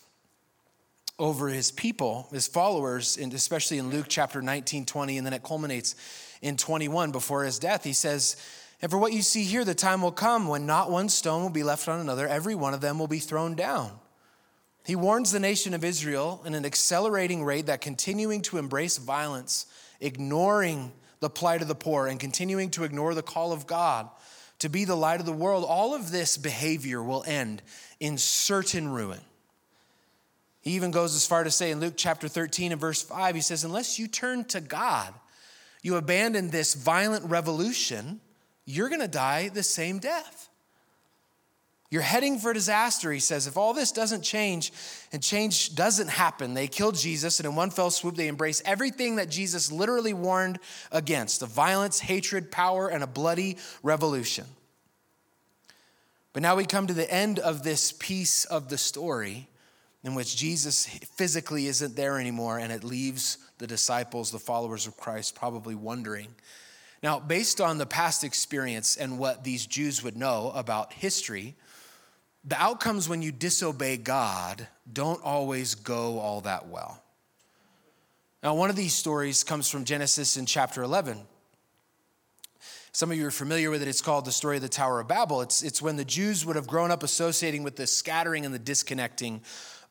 over 1.19 1.49
His 1.49 1.71
people, 1.71 2.29
His 2.31 2.47
followers, 2.47 3.17
and 3.17 3.33
especially 3.33 3.79
in 3.79 3.91
Luke 3.91 4.07
chapter 4.09 4.43
19, 4.43 4.85
20, 4.85 5.19
and 5.19 5.27
then 5.27 5.33
it 5.33 5.43
culminates 5.43 5.95
in 6.43 6.57
21 6.57 7.11
before 7.11 7.45
His 7.45 7.59
death. 7.59 7.85
He 7.85 7.93
says, 7.95 8.37
And 8.83 8.91
for 8.91 8.99
what 8.99 9.13
you 9.13 9.23
see 9.23 9.45
here, 9.45 9.65
the 9.65 9.75
time 9.75 10.03
will 10.03 10.13
come 10.13 10.49
when 10.49 10.67
not 10.67 10.91
one 10.91 11.09
stone 11.09 11.43
will 11.43 11.51
be 11.51 11.63
left 11.63 11.89
on 11.89 12.01
another, 12.01 12.29
every 12.29 12.55
one 12.55 12.75
of 12.75 12.83
them 12.83 12.99
will 12.99 13.09
be 13.09 13.19
thrown 13.19 13.55
down. 13.55 13.99
He 14.85 14.97
warns 14.97 15.31
the 15.31 15.41
nation 15.41 15.75
of 15.75 15.85
Israel 15.85 16.43
in 16.45 16.55
an 16.55 16.65
accelerating 16.65 17.45
rate 17.45 17.67
that 17.67 17.81
continuing 17.81 18.43
to 18.43 18.59
embrace 18.59 18.97
violence, 18.99 19.67
ignoring 20.01 20.93
the 21.21 21.31
plight 21.31 21.63
of 21.63 21.69
the 21.69 21.75
poor, 21.75 22.07
and 22.07 22.19
continuing 22.19 22.71
to 22.71 22.85
ignore 22.85 23.15
the 23.15 23.23
call 23.23 23.53
of 23.53 23.67
God 23.67 24.09
to 24.61 24.69
be 24.69 24.85
the 24.85 24.97
light 24.97 25.21
of 25.21 25.27
the 25.27 25.33
world, 25.33 25.65
all 25.67 25.95
of 25.95 26.11
this 26.11 26.37
behavior 26.37 27.03
will 27.03 27.25
end 27.27 27.63
in 27.99 28.17
certain 28.17 28.89
ruin. 28.89 29.21
He 30.61 30.73
even 30.73 30.91
goes 30.91 31.15
as 31.15 31.27
far 31.27 31.43
to 31.45 31.51
say 31.51 31.71
in 31.71 31.81
Luke 31.81 31.95
chapter 31.97 32.29
13 32.29 32.73
and 32.73 32.81
verse 32.81 33.03
5, 33.03 33.35
he 33.35 33.41
says, 33.41 33.65
Unless 33.65 33.99
you 33.99 34.07
turn 34.07 34.45
to 34.47 34.61
God, 34.61 35.15
you 35.83 35.97
abandon 35.97 36.51
this 36.51 36.75
violent 36.75 37.25
revolution, 37.25 38.21
you're 38.67 38.91
going 38.91 39.01
to 39.01 39.09
die 39.09 39.49
the 39.49 39.63
same 39.63 39.99
death. 39.99 40.50
You're 41.91 42.03
heading 42.03 42.39
for 42.39 42.53
disaster, 42.53 43.11
he 43.11 43.19
says. 43.19 43.49
If 43.49 43.57
all 43.57 43.75
this 43.75 43.91
doesn't 43.91 44.23
change 44.23 44.73
and 45.13 45.21
change 45.21 45.75
doesn't 45.75 46.09
happen, 46.09 46.55
they 46.55 46.69
kill 46.69 46.93
Jesus, 46.93 47.41
and 47.41 47.49
in 47.49 47.57
one 47.57 47.71
fell 47.71 47.91
swoop, 47.91 48.15
they 48.15 48.29
embrace 48.29 48.63
everything 48.65 49.17
that 49.17 49.29
Jesus 49.29 49.73
literally 49.73 50.13
warned 50.13 50.61
against 50.93 51.41
the 51.41 51.47
violence, 51.47 51.99
hatred, 51.99 52.53
power, 52.53 52.87
and 52.87 53.03
a 53.03 53.09
bloody 53.09 53.57
revolution. 53.83 54.45
But 56.33 56.43
now 56.43 56.55
we 56.55 56.65
come 56.65 56.87
to 56.87 56.95
the 56.95 57.13
end 57.13 57.41
of 57.41 57.65
this 57.65 57.91
piece 57.91 58.45
of 58.45 58.69
the 58.69 58.79
story 58.79 59.49
in 60.05 60.15
which 60.15 60.37
Jesus 60.37 60.87
physically 60.87 61.67
isn't 61.67 61.97
there 61.97 62.21
anymore, 62.21 62.59
and 62.59 62.73
it 62.73 62.85
leaves 62.85 63.39
the 63.59 63.67
disciples, 63.67 64.31
the 64.31 64.39
followers 64.39 64.87
of 64.87 64.97
Christ, 64.97 65.35
probably 65.35 65.75
wondering. 65.75 66.29
Now, 67.03 67.19
based 67.19 67.61
on 67.61 67.79
the 67.79 67.87
past 67.87 68.23
experience 68.23 68.97
and 68.97 69.19
what 69.19 69.43
these 69.43 69.67
Jews 69.67 70.05
would 70.05 70.17
know 70.17 70.53
about 70.55 70.93
history, 70.93 71.57
the 72.45 72.61
outcomes 72.61 73.09
when 73.09 73.23
you 73.23 73.33
disobey 73.33 73.97
God 73.97 74.67
don't 74.91 75.23
always 75.23 75.75
go 75.75 76.19
all 76.19 76.41
that 76.43 76.69
well. 76.69 77.03
Now, 78.43 78.55
one 78.55 78.71
of 78.71 78.77
these 78.77 78.95
stories 78.95 79.45
comes 79.45 79.69
from 79.69 79.85
Genesis 79.85 80.37
in 80.37 80.47
chapter 80.47 80.83
11. 80.83 81.21
Some 82.93 83.11
of 83.11 83.17
you 83.17 83.27
are 83.27 83.31
familiar 83.31 83.71
with 83.71 83.83
it. 83.83 83.89
It's 83.89 84.01
called 84.01 84.25
the 84.25 84.33
story 84.33 84.57
of 84.57 84.63
the 84.63 84.69
Tower 84.69 85.01
of 85.01 85.09
Babel. 85.09 85.43
It's, 85.43 85.63
it's 85.63 85.83
when 85.83 85.97
the 85.97 86.05
Jews 86.05 86.45
would 86.45 86.57
have 86.57 86.67
grown 86.67 86.91
up 86.91 87.03
associating 87.03 87.63
with 87.63 87.77
the 87.77 87.87
scattering 87.87 88.45
and 88.45 88.55
the 88.55 88.59
disconnecting 88.59 89.43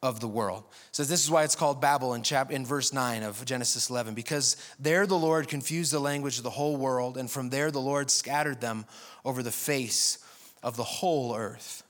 of 0.01 0.19
the 0.19 0.27
world. 0.27 0.63
Says 0.91 1.07
this 1.07 1.24
is 1.24 1.29
why 1.29 1.43
it's 1.43 1.55
called 1.55 1.79
Babel 1.79 2.13
in, 2.13 2.24
chap, 2.24 2.51
in 2.51 2.65
verse 2.65 2.91
9 2.91 3.24
of 3.24 3.43
Genesis 3.45 3.89
11, 3.89 4.15
because 4.15 4.57
there 4.79 5.05
the 5.05 5.17
Lord 5.17 5.47
confused 5.47 5.93
the 5.93 6.00
language 6.00 6.38
of 6.38 6.43
the 6.43 6.50
whole 6.50 6.75
world, 6.75 7.17
and 7.17 7.29
from 7.29 7.50
there 7.50 7.69
the 7.69 7.79
Lord 7.79 8.09
scattered 8.09 8.62
them 8.62 8.85
over 9.24 9.43
the 9.43 9.51
face 9.51 10.17
of 10.63 10.75
the 10.75 10.83
whole 10.83 11.35
earth. 11.35 11.83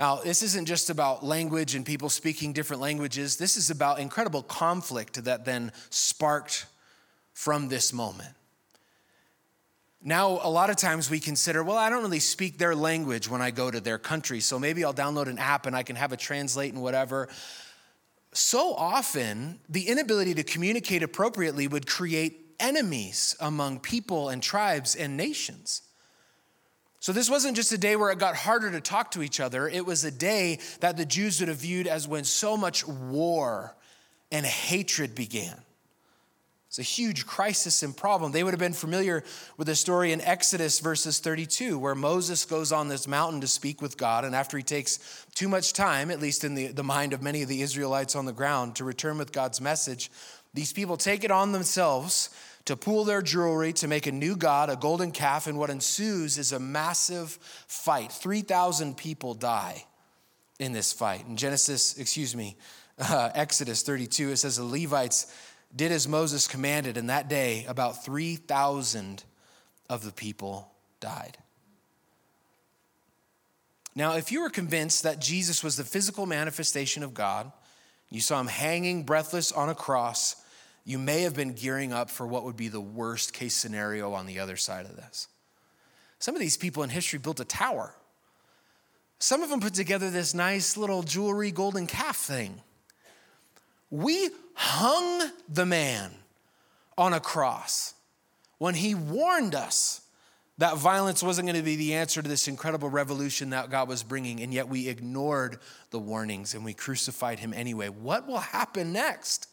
Now, 0.00 0.16
this 0.16 0.42
isn't 0.42 0.64
just 0.64 0.88
about 0.88 1.22
language 1.22 1.74
and 1.74 1.84
people 1.84 2.08
speaking 2.08 2.54
different 2.54 2.80
languages. 2.80 3.36
This 3.36 3.58
is 3.58 3.68
about 3.68 4.00
incredible 4.00 4.42
conflict 4.42 5.22
that 5.24 5.44
then 5.44 5.72
sparked 5.90 6.64
from 7.34 7.68
this 7.68 7.92
moment. 7.92 8.34
Now, 10.02 10.40
a 10.42 10.48
lot 10.48 10.70
of 10.70 10.76
times 10.76 11.10
we 11.10 11.20
consider, 11.20 11.62
well, 11.62 11.76
I 11.76 11.90
don't 11.90 12.00
really 12.02 12.18
speak 12.18 12.56
their 12.56 12.74
language 12.74 13.28
when 13.28 13.42
I 13.42 13.50
go 13.50 13.70
to 13.70 13.78
their 13.78 13.98
country, 13.98 14.40
so 14.40 14.58
maybe 14.58 14.82
I'll 14.86 14.94
download 14.94 15.26
an 15.26 15.38
app 15.38 15.66
and 15.66 15.76
I 15.76 15.82
can 15.82 15.96
have 15.96 16.14
it 16.14 16.18
translate 16.18 16.72
and 16.72 16.80
whatever. 16.80 17.28
So 18.32 18.72
often, 18.72 19.60
the 19.68 19.86
inability 19.86 20.32
to 20.36 20.42
communicate 20.42 21.02
appropriately 21.02 21.68
would 21.68 21.86
create 21.86 22.54
enemies 22.58 23.36
among 23.38 23.80
people 23.80 24.30
and 24.30 24.42
tribes 24.42 24.96
and 24.96 25.18
nations. 25.18 25.82
So, 27.00 27.12
this 27.12 27.30
wasn't 27.30 27.56
just 27.56 27.72
a 27.72 27.78
day 27.78 27.96
where 27.96 28.10
it 28.10 28.18
got 28.18 28.36
harder 28.36 28.70
to 28.70 28.80
talk 28.80 29.12
to 29.12 29.22
each 29.22 29.40
other. 29.40 29.66
It 29.66 29.86
was 29.86 30.04
a 30.04 30.10
day 30.10 30.58
that 30.80 30.98
the 30.98 31.06
Jews 31.06 31.40
would 31.40 31.48
have 31.48 31.58
viewed 31.58 31.86
as 31.86 32.06
when 32.06 32.24
so 32.24 32.58
much 32.58 32.86
war 32.86 33.74
and 34.30 34.44
hatred 34.44 35.14
began. 35.14 35.56
It's 36.68 36.78
a 36.78 36.82
huge 36.82 37.26
crisis 37.26 37.82
and 37.82 37.96
problem. 37.96 38.30
They 38.30 38.44
would 38.44 38.52
have 38.52 38.60
been 38.60 38.74
familiar 38.74 39.24
with 39.56 39.66
the 39.66 39.74
story 39.74 40.12
in 40.12 40.20
Exodus 40.20 40.78
verses 40.78 41.18
32, 41.18 41.76
where 41.78 41.96
Moses 41.96 42.44
goes 42.44 42.70
on 42.70 42.86
this 42.86 43.08
mountain 43.08 43.40
to 43.40 43.48
speak 43.48 43.82
with 43.82 43.96
God. 43.96 44.24
And 44.24 44.36
after 44.36 44.56
he 44.56 44.62
takes 44.62 45.26
too 45.34 45.48
much 45.48 45.72
time, 45.72 46.12
at 46.12 46.20
least 46.20 46.44
in 46.44 46.54
the, 46.54 46.68
the 46.68 46.84
mind 46.84 47.12
of 47.12 47.22
many 47.22 47.42
of 47.42 47.48
the 47.48 47.62
Israelites 47.62 48.14
on 48.14 48.24
the 48.24 48.32
ground, 48.32 48.76
to 48.76 48.84
return 48.84 49.18
with 49.18 49.32
God's 49.32 49.60
message, 49.60 50.12
these 50.54 50.72
people 50.72 50.96
take 50.96 51.24
it 51.24 51.32
on 51.32 51.50
themselves 51.50 52.30
to 52.70 52.76
pool 52.76 53.04
their 53.04 53.20
jewelry 53.20 53.72
to 53.72 53.88
make 53.88 54.06
a 54.06 54.12
new 54.12 54.36
god, 54.36 54.70
a 54.70 54.76
golden 54.76 55.10
calf, 55.10 55.48
and 55.48 55.58
what 55.58 55.70
ensues 55.70 56.38
is 56.38 56.52
a 56.52 56.60
massive 56.60 57.36
fight. 57.66 58.12
3,000 58.12 58.96
people 58.96 59.34
die 59.34 59.84
in 60.60 60.70
this 60.70 60.92
fight. 60.92 61.26
In 61.26 61.36
Genesis, 61.36 61.98
excuse 61.98 62.36
me, 62.36 62.56
uh, 63.00 63.30
Exodus 63.34 63.82
32, 63.82 64.30
it 64.30 64.36
says 64.36 64.56
the 64.56 64.64
Levites 64.64 65.34
did 65.74 65.90
as 65.90 66.06
Moses 66.06 66.46
commanded, 66.46 66.96
and 66.96 67.10
that 67.10 67.28
day 67.28 67.64
about 67.66 68.04
3,000 68.04 69.24
of 69.88 70.04
the 70.04 70.12
people 70.12 70.70
died. 71.00 71.38
Now, 73.96 74.14
if 74.14 74.30
you 74.30 74.42
were 74.42 74.50
convinced 74.50 75.02
that 75.02 75.20
Jesus 75.20 75.64
was 75.64 75.76
the 75.76 75.82
physical 75.82 76.24
manifestation 76.24 77.02
of 77.02 77.14
God, 77.14 77.50
you 78.10 78.20
saw 78.20 78.38
him 78.38 78.46
hanging 78.46 79.02
breathless 79.02 79.50
on 79.50 79.68
a 79.68 79.74
cross, 79.74 80.36
you 80.84 80.98
may 80.98 81.22
have 81.22 81.34
been 81.34 81.52
gearing 81.52 81.92
up 81.92 82.10
for 82.10 82.26
what 82.26 82.44
would 82.44 82.56
be 82.56 82.68
the 82.68 82.80
worst 82.80 83.32
case 83.32 83.54
scenario 83.54 84.12
on 84.12 84.26
the 84.26 84.38
other 84.38 84.56
side 84.56 84.86
of 84.86 84.96
this. 84.96 85.28
Some 86.18 86.34
of 86.34 86.40
these 86.40 86.56
people 86.56 86.82
in 86.82 86.90
history 86.90 87.18
built 87.18 87.40
a 87.40 87.44
tower. 87.44 87.94
Some 89.18 89.42
of 89.42 89.50
them 89.50 89.60
put 89.60 89.74
together 89.74 90.10
this 90.10 90.34
nice 90.34 90.76
little 90.76 91.02
jewelry 91.02 91.50
golden 91.50 91.86
calf 91.86 92.16
thing. 92.16 92.60
We 93.90 94.30
hung 94.54 95.30
the 95.48 95.66
man 95.66 96.12
on 96.96 97.12
a 97.12 97.20
cross 97.20 97.94
when 98.58 98.74
he 98.74 98.94
warned 98.94 99.54
us 99.54 100.02
that 100.58 100.76
violence 100.76 101.22
wasn't 101.22 101.46
going 101.46 101.56
to 101.56 101.64
be 101.64 101.76
the 101.76 101.94
answer 101.94 102.20
to 102.20 102.28
this 102.28 102.46
incredible 102.46 102.90
revolution 102.90 103.50
that 103.50 103.70
God 103.70 103.88
was 103.88 104.02
bringing, 104.02 104.40
and 104.40 104.52
yet 104.52 104.68
we 104.68 104.88
ignored 104.88 105.58
the 105.90 105.98
warnings 105.98 106.52
and 106.52 106.62
we 106.62 106.74
crucified 106.74 107.38
him 107.38 107.54
anyway. 107.54 107.88
What 107.88 108.28
will 108.28 108.40
happen 108.40 108.92
next? 108.92 109.48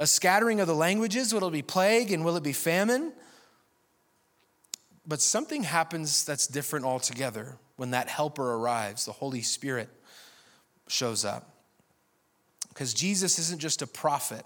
A 0.00 0.06
scattering 0.06 0.60
of 0.60 0.66
the 0.66 0.74
languages? 0.74 1.32
Will 1.32 1.46
it 1.46 1.52
be 1.52 1.62
plague 1.62 2.10
and 2.10 2.24
will 2.24 2.36
it 2.36 2.42
be 2.42 2.54
famine? 2.54 3.12
But 5.06 5.20
something 5.20 5.62
happens 5.62 6.24
that's 6.24 6.46
different 6.46 6.86
altogether 6.86 7.58
when 7.76 7.90
that 7.90 8.08
helper 8.08 8.54
arrives, 8.54 9.04
the 9.04 9.12
Holy 9.12 9.42
Spirit 9.42 9.90
shows 10.88 11.24
up. 11.24 11.54
Because 12.70 12.94
Jesus 12.94 13.38
isn't 13.38 13.60
just 13.60 13.82
a 13.82 13.86
prophet 13.86 14.44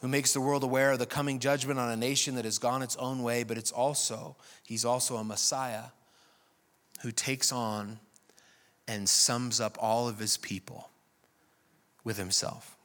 who 0.00 0.08
makes 0.08 0.34
the 0.34 0.40
world 0.42 0.62
aware 0.62 0.92
of 0.92 0.98
the 0.98 1.06
coming 1.06 1.38
judgment 1.38 1.78
on 1.78 1.90
a 1.90 1.96
nation 1.96 2.34
that 2.34 2.44
has 2.44 2.58
gone 2.58 2.82
its 2.82 2.96
own 2.96 3.22
way, 3.22 3.44
but 3.44 3.56
it's 3.56 3.72
also, 3.72 4.36
he's 4.62 4.84
also 4.84 5.16
a 5.16 5.24
Messiah 5.24 5.84
who 7.00 7.10
takes 7.10 7.50
on 7.50 7.98
and 8.86 9.08
sums 9.08 9.58
up 9.58 9.78
all 9.80 10.06
of 10.06 10.18
his 10.18 10.36
people 10.36 10.90
with 12.04 12.18
himself. 12.18 12.75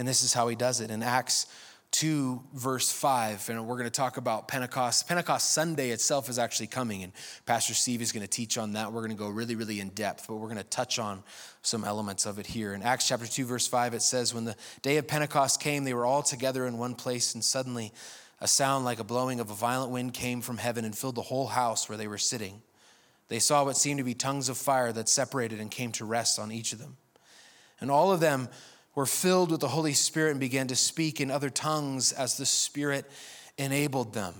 And 0.00 0.08
this 0.08 0.22
is 0.22 0.32
how 0.32 0.48
he 0.48 0.56
does 0.56 0.80
it. 0.80 0.90
In 0.90 1.02
Acts 1.02 1.46
2, 1.90 2.42
verse 2.54 2.90
5, 2.90 3.50
and 3.50 3.66
we're 3.66 3.76
going 3.76 3.84
to 3.84 3.90
talk 3.90 4.16
about 4.16 4.48
Pentecost. 4.48 5.06
Pentecost 5.06 5.52
Sunday 5.52 5.90
itself 5.90 6.30
is 6.30 6.38
actually 6.38 6.68
coming, 6.68 7.02
and 7.02 7.12
Pastor 7.44 7.74
Steve 7.74 8.00
is 8.00 8.10
going 8.10 8.22
to 8.22 8.26
teach 8.26 8.56
on 8.56 8.72
that. 8.72 8.94
We're 8.94 9.02
going 9.02 9.10
to 9.10 9.18
go 9.18 9.28
really, 9.28 9.56
really 9.56 9.78
in 9.78 9.90
depth, 9.90 10.24
but 10.26 10.36
we're 10.36 10.46
going 10.46 10.56
to 10.56 10.64
touch 10.64 10.98
on 10.98 11.22
some 11.60 11.84
elements 11.84 12.24
of 12.24 12.38
it 12.38 12.46
here. 12.46 12.72
In 12.72 12.82
Acts 12.82 13.08
chapter 13.08 13.26
2, 13.26 13.44
verse 13.44 13.66
5, 13.66 13.92
it 13.92 14.00
says, 14.00 14.32
When 14.32 14.46
the 14.46 14.56
day 14.80 14.96
of 14.96 15.06
Pentecost 15.06 15.60
came, 15.60 15.84
they 15.84 15.92
were 15.92 16.06
all 16.06 16.22
together 16.22 16.66
in 16.66 16.78
one 16.78 16.94
place, 16.94 17.34
and 17.34 17.44
suddenly 17.44 17.92
a 18.40 18.48
sound 18.48 18.86
like 18.86 19.00
a 19.00 19.04
blowing 19.04 19.38
of 19.38 19.50
a 19.50 19.54
violent 19.54 19.92
wind 19.92 20.14
came 20.14 20.40
from 20.40 20.56
heaven 20.56 20.86
and 20.86 20.96
filled 20.96 21.16
the 21.16 21.20
whole 21.20 21.48
house 21.48 21.90
where 21.90 21.98
they 21.98 22.08
were 22.08 22.16
sitting. 22.16 22.62
They 23.28 23.38
saw 23.38 23.64
what 23.64 23.76
seemed 23.76 23.98
to 23.98 24.04
be 24.04 24.14
tongues 24.14 24.48
of 24.48 24.56
fire 24.56 24.92
that 24.92 25.10
separated 25.10 25.60
and 25.60 25.70
came 25.70 25.92
to 25.92 26.06
rest 26.06 26.38
on 26.38 26.50
each 26.50 26.72
of 26.72 26.78
them. 26.78 26.96
And 27.82 27.90
all 27.90 28.12
of 28.12 28.20
them 28.20 28.48
were 28.94 29.06
filled 29.06 29.50
with 29.50 29.60
the 29.60 29.68
Holy 29.68 29.92
Spirit 29.92 30.32
and 30.32 30.40
began 30.40 30.66
to 30.68 30.76
speak 30.76 31.20
in 31.20 31.30
other 31.30 31.50
tongues 31.50 32.12
as 32.12 32.36
the 32.36 32.46
Spirit 32.46 33.04
enabled 33.56 34.12
them. 34.12 34.34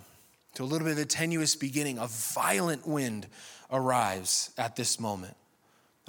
To 0.54 0.64
a 0.64 0.66
little 0.66 0.86
bit 0.86 0.92
of 0.92 0.98
a 0.98 1.04
tenuous 1.04 1.54
beginning, 1.54 1.98
a 1.98 2.08
violent 2.08 2.86
wind 2.86 3.26
arrives 3.70 4.50
at 4.58 4.74
this 4.76 4.98
moment. 4.98 5.36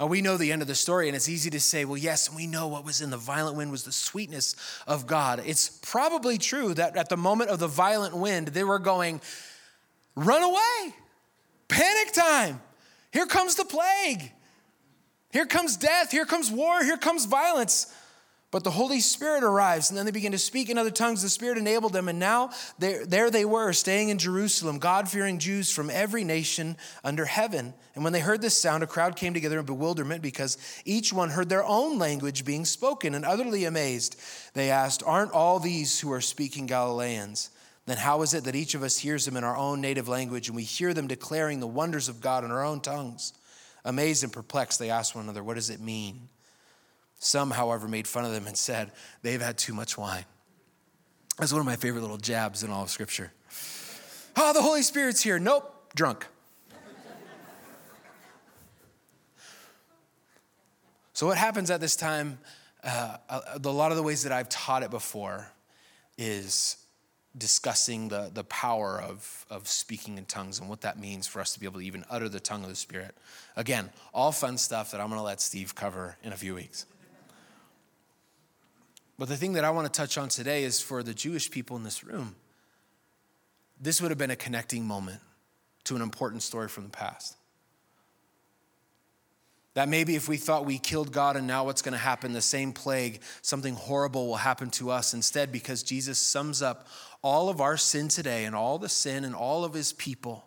Now, 0.00 0.06
we 0.06 0.20
know 0.20 0.36
the 0.36 0.50
end 0.50 0.62
of 0.62 0.68
the 0.68 0.74
story, 0.74 1.06
and 1.08 1.14
it's 1.14 1.28
easy 1.28 1.50
to 1.50 1.60
say, 1.60 1.84
well, 1.84 1.96
yes, 1.96 2.34
we 2.34 2.48
know 2.48 2.66
what 2.66 2.84
was 2.84 3.00
in 3.00 3.10
the 3.10 3.16
violent 3.16 3.56
wind 3.56 3.70
was 3.70 3.84
the 3.84 3.92
sweetness 3.92 4.56
of 4.86 5.06
God. 5.06 5.40
It's 5.46 5.68
probably 5.68 6.38
true 6.38 6.74
that 6.74 6.96
at 6.96 7.08
the 7.08 7.16
moment 7.16 7.50
of 7.50 7.60
the 7.60 7.68
violent 7.68 8.16
wind, 8.16 8.48
they 8.48 8.64
were 8.64 8.80
going, 8.80 9.20
run 10.16 10.42
away, 10.42 10.94
panic 11.68 12.12
time. 12.12 12.60
Here 13.12 13.26
comes 13.26 13.54
the 13.54 13.64
plague. 13.64 14.32
Here 15.30 15.46
comes 15.46 15.76
death. 15.76 16.10
Here 16.10 16.24
comes 16.24 16.50
war. 16.50 16.82
Here 16.82 16.96
comes 16.96 17.26
violence. 17.26 17.94
But 18.52 18.64
the 18.64 18.70
Holy 18.70 19.00
Spirit 19.00 19.44
arrives, 19.44 19.88
and 19.88 19.96
then 19.96 20.04
they 20.04 20.12
begin 20.12 20.32
to 20.32 20.38
speak 20.38 20.68
in 20.68 20.76
other 20.76 20.90
tongues. 20.90 21.22
The 21.22 21.30
Spirit 21.30 21.56
enabled 21.56 21.94
them, 21.94 22.06
and 22.06 22.18
now 22.18 22.50
there 22.78 23.30
they 23.30 23.46
were, 23.46 23.72
staying 23.72 24.10
in 24.10 24.18
Jerusalem, 24.18 24.78
God 24.78 25.08
fearing 25.08 25.38
Jews 25.38 25.72
from 25.72 25.88
every 25.88 26.22
nation 26.22 26.76
under 27.02 27.24
heaven. 27.24 27.72
And 27.94 28.04
when 28.04 28.12
they 28.12 28.20
heard 28.20 28.42
this 28.42 28.56
sound, 28.56 28.82
a 28.82 28.86
crowd 28.86 29.16
came 29.16 29.32
together 29.32 29.58
in 29.58 29.64
bewilderment 29.64 30.20
because 30.20 30.58
each 30.84 31.14
one 31.14 31.30
heard 31.30 31.48
their 31.48 31.64
own 31.64 31.98
language 31.98 32.44
being 32.44 32.66
spoken, 32.66 33.14
and 33.14 33.24
utterly 33.24 33.64
amazed, 33.64 34.20
they 34.52 34.70
asked, 34.70 35.02
Aren't 35.06 35.32
all 35.32 35.58
these 35.58 35.98
who 36.00 36.12
are 36.12 36.20
speaking 36.20 36.66
Galileans? 36.66 37.48
Then 37.86 37.96
how 37.96 38.20
is 38.20 38.34
it 38.34 38.44
that 38.44 38.54
each 38.54 38.74
of 38.74 38.82
us 38.82 38.98
hears 38.98 39.24
them 39.24 39.38
in 39.38 39.44
our 39.44 39.56
own 39.56 39.80
native 39.80 40.08
language, 40.08 40.48
and 40.48 40.56
we 40.56 40.64
hear 40.64 40.92
them 40.92 41.06
declaring 41.06 41.60
the 41.60 41.66
wonders 41.66 42.10
of 42.10 42.20
God 42.20 42.44
in 42.44 42.50
our 42.50 42.62
own 42.62 42.80
tongues? 42.80 43.32
Amazed 43.82 44.24
and 44.24 44.32
perplexed, 44.32 44.78
they 44.78 44.90
asked 44.90 45.14
one 45.14 45.24
another, 45.24 45.42
What 45.42 45.54
does 45.54 45.70
it 45.70 45.80
mean? 45.80 46.28
Some, 47.24 47.52
however, 47.52 47.86
made 47.86 48.08
fun 48.08 48.24
of 48.24 48.32
them 48.32 48.48
and 48.48 48.58
said, 48.58 48.90
They've 49.22 49.40
had 49.40 49.56
too 49.56 49.72
much 49.72 49.96
wine. 49.96 50.24
That's 51.38 51.52
one 51.52 51.60
of 51.60 51.66
my 51.66 51.76
favorite 51.76 52.00
little 52.00 52.16
jabs 52.16 52.64
in 52.64 52.70
all 52.70 52.82
of 52.82 52.90
Scripture. 52.90 53.32
Oh, 54.36 54.52
the 54.52 54.60
Holy 54.60 54.82
Spirit's 54.82 55.22
here. 55.22 55.38
Nope, 55.38 55.92
drunk. 55.94 56.26
so, 61.12 61.28
what 61.28 61.38
happens 61.38 61.70
at 61.70 61.80
this 61.80 61.94
time, 61.94 62.40
uh, 62.82 63.18
a, 63.28 63.60
a 63.62 63.70
lot 63.70 63.92
of 63.92 63.96
the 63.96 64.02
ways 64.02 64.24
that 64.24 64.32
I've 64.32 64.48
taught 64.48 64.82
it 64.82 64.90
before 64.90 65.46
is 66.18 66.76
discussing 67.38 68.08
the, 68.08 68.32
the 68.34 68.42
power 68.44 69.00
of, 69.00 69.46
of 69.48 69.68
speaking 69.68 70.18
in 70.18 70.24
tongues 70.24 70.58
and 70.58 70.68
what 70.68 70.80
that 70.80 70.98
means 70.98 71.28
for 71.28 71.40
us 71.40 71.54
to 71.54 71.60
be 71.60 71.66
able 71.66 71.78
to 71.78 71.86
even 71.86 72.04
utter 72.10 72.28
the 72.28 72.40
tongue 72.40 72.64
of 72.64 72.68
the 72.68 72.74
Spirit. 72.74 73.16
Again, 73.54 73.90
all 74.12 74.32
fun 74.32 74.58
stuff 74.58 74.90
that 74.90 75.00
I'm 75.00 75.06
going 75.06 75.20
to 75.20 75.24
let 75.24 75.40
Steve 75.40 75.76
cover 75.76 76.16
in 76.24 76.32
a 76.32 76.36
few 76.36 76.56
weeks. 76.56 76.84
But 79.18 79.28
the 79.28 79.36
thing 79.36 79.52
that 79.52 79.64
I 79.64 79.70
want 79.70 79.92
to 79.92 79.96
touch 79.96 80.18
on 80.18 80.28
today 80.28 80.64
is 80.64 80.80
for 80.80 81.02
the 81.02 81.14
Jewish 81.14 81.50
people 81.50 81.76
in 81.76 81.84
this 81.84 82.02
room. 82.02 82.34
This 83.80 84.00
would 84.00 84.10
have 84.10 84.18
been 84.18 84.30
a 84.30 84.36
connecting 84.36 84.84
moment 84.84 85.20
to 85.84 85.96
an 85.96 86.02
important 86.02 86.42
story 86.42 86.68
from 86.68 86.84
the 86.84 86.90
past. 86.90 87.36
That 89.74 89.88
maybe 89.88 90.16
if 90.16 90.28
we 90.28 90.36
thought 90.36 90.66
we 90.66 90.78
killed 90.78 91.12
God 91.12 91.36
and 91.36 91.46
now 91.46 91.64
what's 91.64 91.82
going 91.82 91.92
to 91.92 91.98
happen, 91.98 92.32
the 92.32 92.42
same 92.42 92.72
plague, 92.72 93.20
something 93.40 93.74
horrible 93.74 94.26
will 94.26 94.36
happen 94.36 94.70
to 94.72 94.90
us 94.90 95.14
instead, 95.14 95.50
because 95.50 95.82
Jesus 95.82 96.18
sums 96.18 96.60
up 96.60 96.86
all 97.22 97.48
of 97.48 97.60
our 97.60 97.76
sin 97.76 98.08
today 98.08 98.44
and 98.44 98.54
all 98.54 98.78
the 98.78 98.88
sin 98.88 99.24
and 99.24 99.34
all 99.34 99.64
of 99.64 99.72
his 99.72 99.92
people 99.94 100.44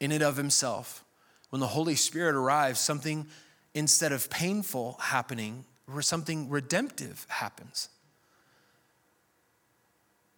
in 0.00 0.10
and 0.10 0.22
of 0.22 0.36
himself. 0.36 1.04
When 1.50 1.60
the 1.60 1.68
Holy 1.68 1.94
Spirit 1.94 2.34
arrives, 2.34 2.80
something 2.80 3.26
instead 3.72 4.10
of 4.10 4.28
painful 4.30 4.98
happening 5.00 5.64
where 5.86 6.02
something 6.02 6.48
redemptive 6.48 7.26
happens. 7.28 7.88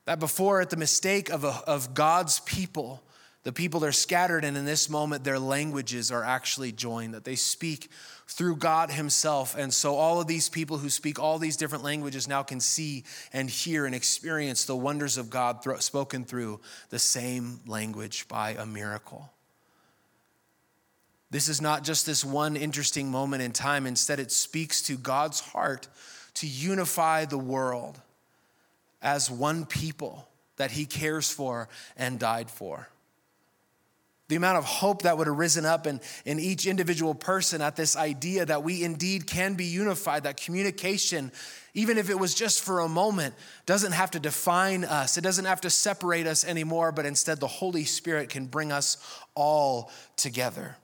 That 0.06 0.20
before, 0.20 0.60
at 0.60 0.70
the 0.70 0.76
mistake 0.76 1.30
of, 1.30 1.44
a, 1.44 1.62
of 1.66 1.94
God's 1.94 2.40
people, 2.40 3.02
the 3.42 3.52
people 3.52 3.84
are 3.84 3.92
scattered, 3.92 4.44
and 4.44 4.56
in 4.56 4.64
this 4.64 4.90
moment, 4.90 5.22
their 5.24 5.38
languages 5.38 6.10
are 6.10 6.24
actually 6.24 6.72
joined, 6.72 7.14
that 7.14 7.24
they 7.24 7.36
speak 7.36 7.90
through 8.28 8.56
God 8.56 8.90
Himself. 8.90 9.56
And 9.56 9.72
so, 9.72 9.94
all 9.94 10.20
of 10.20 10.26
these 10.26 10.48
people 10.48 10.78
who 10.78 10.90
speak 10.90 11.20
all 11.20 11.38
these 11.38 11.56
different 11.56 11.84
languages 11.84 12.26
now 12.26 12.42
can 12.42 12.60
see 12.60 13.04
and 13.32 13.48
hear 13.48 13.86
and 13.86 13.94
experience 13.94 14.64
the 14.64 14.76
wonders 14.76 15.16
of 15.16 15.30
God 15.30 15.64
spoken 15.80 16.24
through 16.24 16.60
the 16.90 16.98
same 16.98 17.60
language 17.66 18.26
by 18.26 18.50
a 18.50 18.66
miracle. 18.66 19.30
This 21.30 21.48
is 21.48 21.60
not 21.60 21.82
just 21.82 22.06
this 22.06 22.24
one 22.24 22.56
interesting 22.56 23.10
moment 23.10 23.42
in 23.42 23.52
time. 23.52 23.86
Instead, 23.86 24.20
it 24.20 24.30
speaks 24.30 24.82
to 24.82 24.96
God's 24.96 25.40
heart 25.40 25.88
to 26.34 26.46
unify 26.46 27.24
the 27.24 27.38
world 27.38 28.00
as 29.02 29.30
one 29.30 29.66
people 29.66 30.28
that 30.56 30.70
He 30.70 30.86
cares 30.86 31.30
for 31.30 31.68
and 31.96 32.18
died 32.18 32.50
for. 32.50 32.88
The 34.28 34.36
amount 34.36 34.58
of 34.58 34.64
hope 34.64 35.02
that 35.02 35.16
would 35.18 35.28
have 35.28 35.36
risen 35.36 35.64
up 35.64 35.86
in, 35.86 36.00
in 36.24 36.40
each 36.40 36.66
individual 36.66 37.14
person 37.14 37.62
at 37.62 37.76
this 37.76 37.96
idea 37.96 38.44
that 38.44 38.64
we 38.64 38.82
indeed 38.82 39.26
can 39.26 39.54
be 39.54 39.66
unified, 39.66 40.24
that 40.24 40.36
communication, 40.36 41.30
even 41.74 41.96
if 41.96 42.10
it 42.10 42.18
was 42.18 42.34
just 42.34 42.64
for 42.64 42.80
a 42.80 42.88
moment, 42.88 43.34
doesn't 43.66 43.92
have 43.92 44.10
to 44.12 44.20
define 44.20 44.84
us. 44.84 45.16
It 45.16 45.20
doesn't 45.20 45.44
have 45.44 45.60
to 45.60 45.70
separate 45.70 46.26
us 46.26 46.44
anymore, 46.44 46.90
but 46.90 47.06
instead 47.06 47.38
the 47.38 47.46
Holy 47.46 47.84
Spirit 47.84 48.28
can 48.28 48.46
bring 48.46 48.72
us 48.72 48.96
all 49.36 49.92
together. 50.16 50.76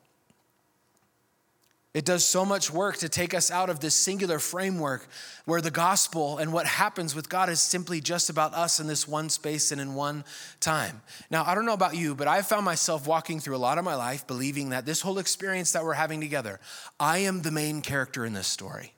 It 1.94 2.06
does 2.06 2.24
so 2.24 2.46
much 2.46 2.70
work 2.70 2.96
to 2.98 3.08
take 3.10 3.34
us 3.34 3.50
out 3.50 3.68
of 3.68 3.80
this 3.80 3.94
singular 3.94 4.38
framework 4.38 5.06
where 5.44 5.60
the 5.60 5.70
gospel 5.70 6.38
and 6.38 6.50
what 6.50 6.66
happens 6.66 7.14
with 7.14 7.28
God 7.28 7.50
is 7.50 7.60
simply 7.60 8.00
just 8.00 8.30
about 8.30 8.54
us 8.54 8.80
in 8.80 8.86
this 8.86 9.06
one 9.06 9.28
space 9.28 9.72
and 9.72 9.80
in 9.80 9.94
one 9.94 10.24
time. 10.58 11.02
Now, 11.30 11.44
I 11.44 11.54
don't 11.54 11.66
know 11.66 11.74
about 11.74 11.94
you, 11.94 12.14
but 12.14 12.28
I 12.28 12.40
found 12.40 12.64
myself 12.64 13.06
walking 13.06 13.40
through 13.40 13.56
a 13.56 13.58
lot 13.58 13.76
of 13.76 13.84
my 13.84 13.94
life 13.94 14.26
believing 14.26 14.70
that 14.70 14.86
this 14.86 15.02
whole 15.02 15.18
experience 15.18 15.72
that 15.72 15.84
we're 15.84 15.92
having 15.92 16.22
together, 16.22 16.60
I 16.98 17.18
am 17.18 17.42
the 17.42 17.50
main 17.50 17.82
character 17.82 18.24
in 18.24 18.32
this 18.32 18.48
story. 18.48 18.94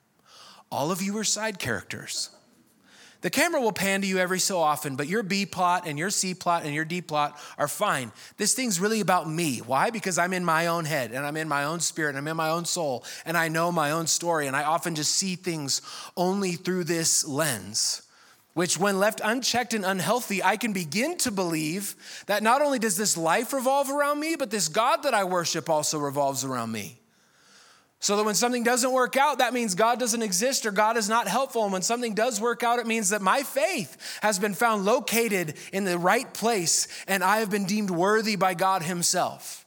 All 0.71 0.89
of 0.89 1.01
you 1.01 1.17
are 1.17 1.25
side 1.25 1.59
characters. 1.59 2.29
The 3.21 3.29
camera 3.29 3.61
will 3.61 3.71
pan 3.71 4.01
to 4.01 4.07
you 4.07 4.19
every 4.19 4.39
so 4.39 4.59
often, 4.59 4.95
but 4.95 5.07
your 5.07 5.23
B 5.23 5.45
plot 5.45 5.87
and 5.87 5.97
your 5.97 6.09
C 6.09 6.33
plot 6.33 6.63
and 6.63 6.73
your 6.73 6.85
D 6.85 7.01
plot 7.01 7.39
are 7.57 7.67
fine. 7.67 8.11
This 8.37 8.53
thing's 8.53 8.79
really 8.79 8.99
about 8.99 9.29
me. 9.29 9.59
Why? 9.59 9.89
Because 9.89 10.17
I'm 10.17 10.33
in 10.33 10.45
my 10.45 10.67
own 10.67 10.85
head 10.85 11.11
and 11.11 11.25
I'm 11.25 11.37
in 11.37 11.47
my 11.47 11.63
own 11.63 11.79
spirit 11.79 12.09
and 12.09 12.17
I'm 12.19 12.27
in 12.27 12.37
my 12.37 12.49
own 12.49 12.65
soul 12.65 13.03
and 13.25 13.35
I 13.35 13.47
know 13.47 13.71
my 13.71 13.91
own 13.91 14.07
story 14.07 14.47
and 14.47 14.55
I 14.55 14.63
often 14.63 14.95
just 14.95 15.15
see 15.15 15.35
things 15.35 15.81
only 16.15 16.53
through 16.53 16.83
this 16.83 17.27
lens. 17.27 18.01
Which, 18.53 18.77
when 18.79 18.99
left 18.99 19.19
unchecked 19.21 19.73
and 19.73 19.83
unhealthy, 19.83 20.41
I 20.41 20.55
can 20.55 20.71
begin 20.71 21.17
to 21.17 21.31
believe 21.31 21.93
that 22.27 22.41
not 22.41 22.61
only 22.61 22.79
does 22.79 22.95
this 22.95 23.17
life 23.17 23.51
revolve 23.51 23.89
around 23.89 24.21
me, 24.21 24.37
but 24.37 24.49
this 24.49 24.69
God 24.69 25.03
that 25.03 25.13
I 25.13 25.25
worship 25.25 25.69
also 25.69 25.99
revolves 25.99 26.45
around 26.45 26.71
me. 26.71 27.01
So 28.05 28.17
that 28.17 28.23
when 28.23 28.35
something 28.35 28.61
doesn't 28.61 28.91
work 28.91 29.17
out, 29.17 29.39
that 29.39 29.51
means 29.51 29.73
God 29.73 29.99
doesn't 29.99 30.21
exist 30.21 30.67
or 30.67 30.71
God 30.71 30.95
is 30.95 31.09
not 31.09 31.27
helpful. 31.27 31.63
And 31.63 31.73
when 31.73 31.81
something 31.81 32.13
does 32.13 32.39
work 32.39 32.61
out, 32.61 32.77
it 32.77 32.85
means 32.85 33.09
that 33.09 33.19
my 33.19 33.41
faith 33.41 33.97
has 34.21 34.37
been 34.37 34.53
found 34.53 34.85
located 34.85 35.55
in 35.73 35.85
the 35.85 35.97
right 35.97 36.31
place 36.31 36.87
and 37.07 37.23
I 37.23 37.39
have 37.39 37.49
been 37.49 37.65
deemed 37.65 37.89
worthy 37.89 38.35
by 38.35 38.53
God 38.53 38.83
Himself. 38.83 39.65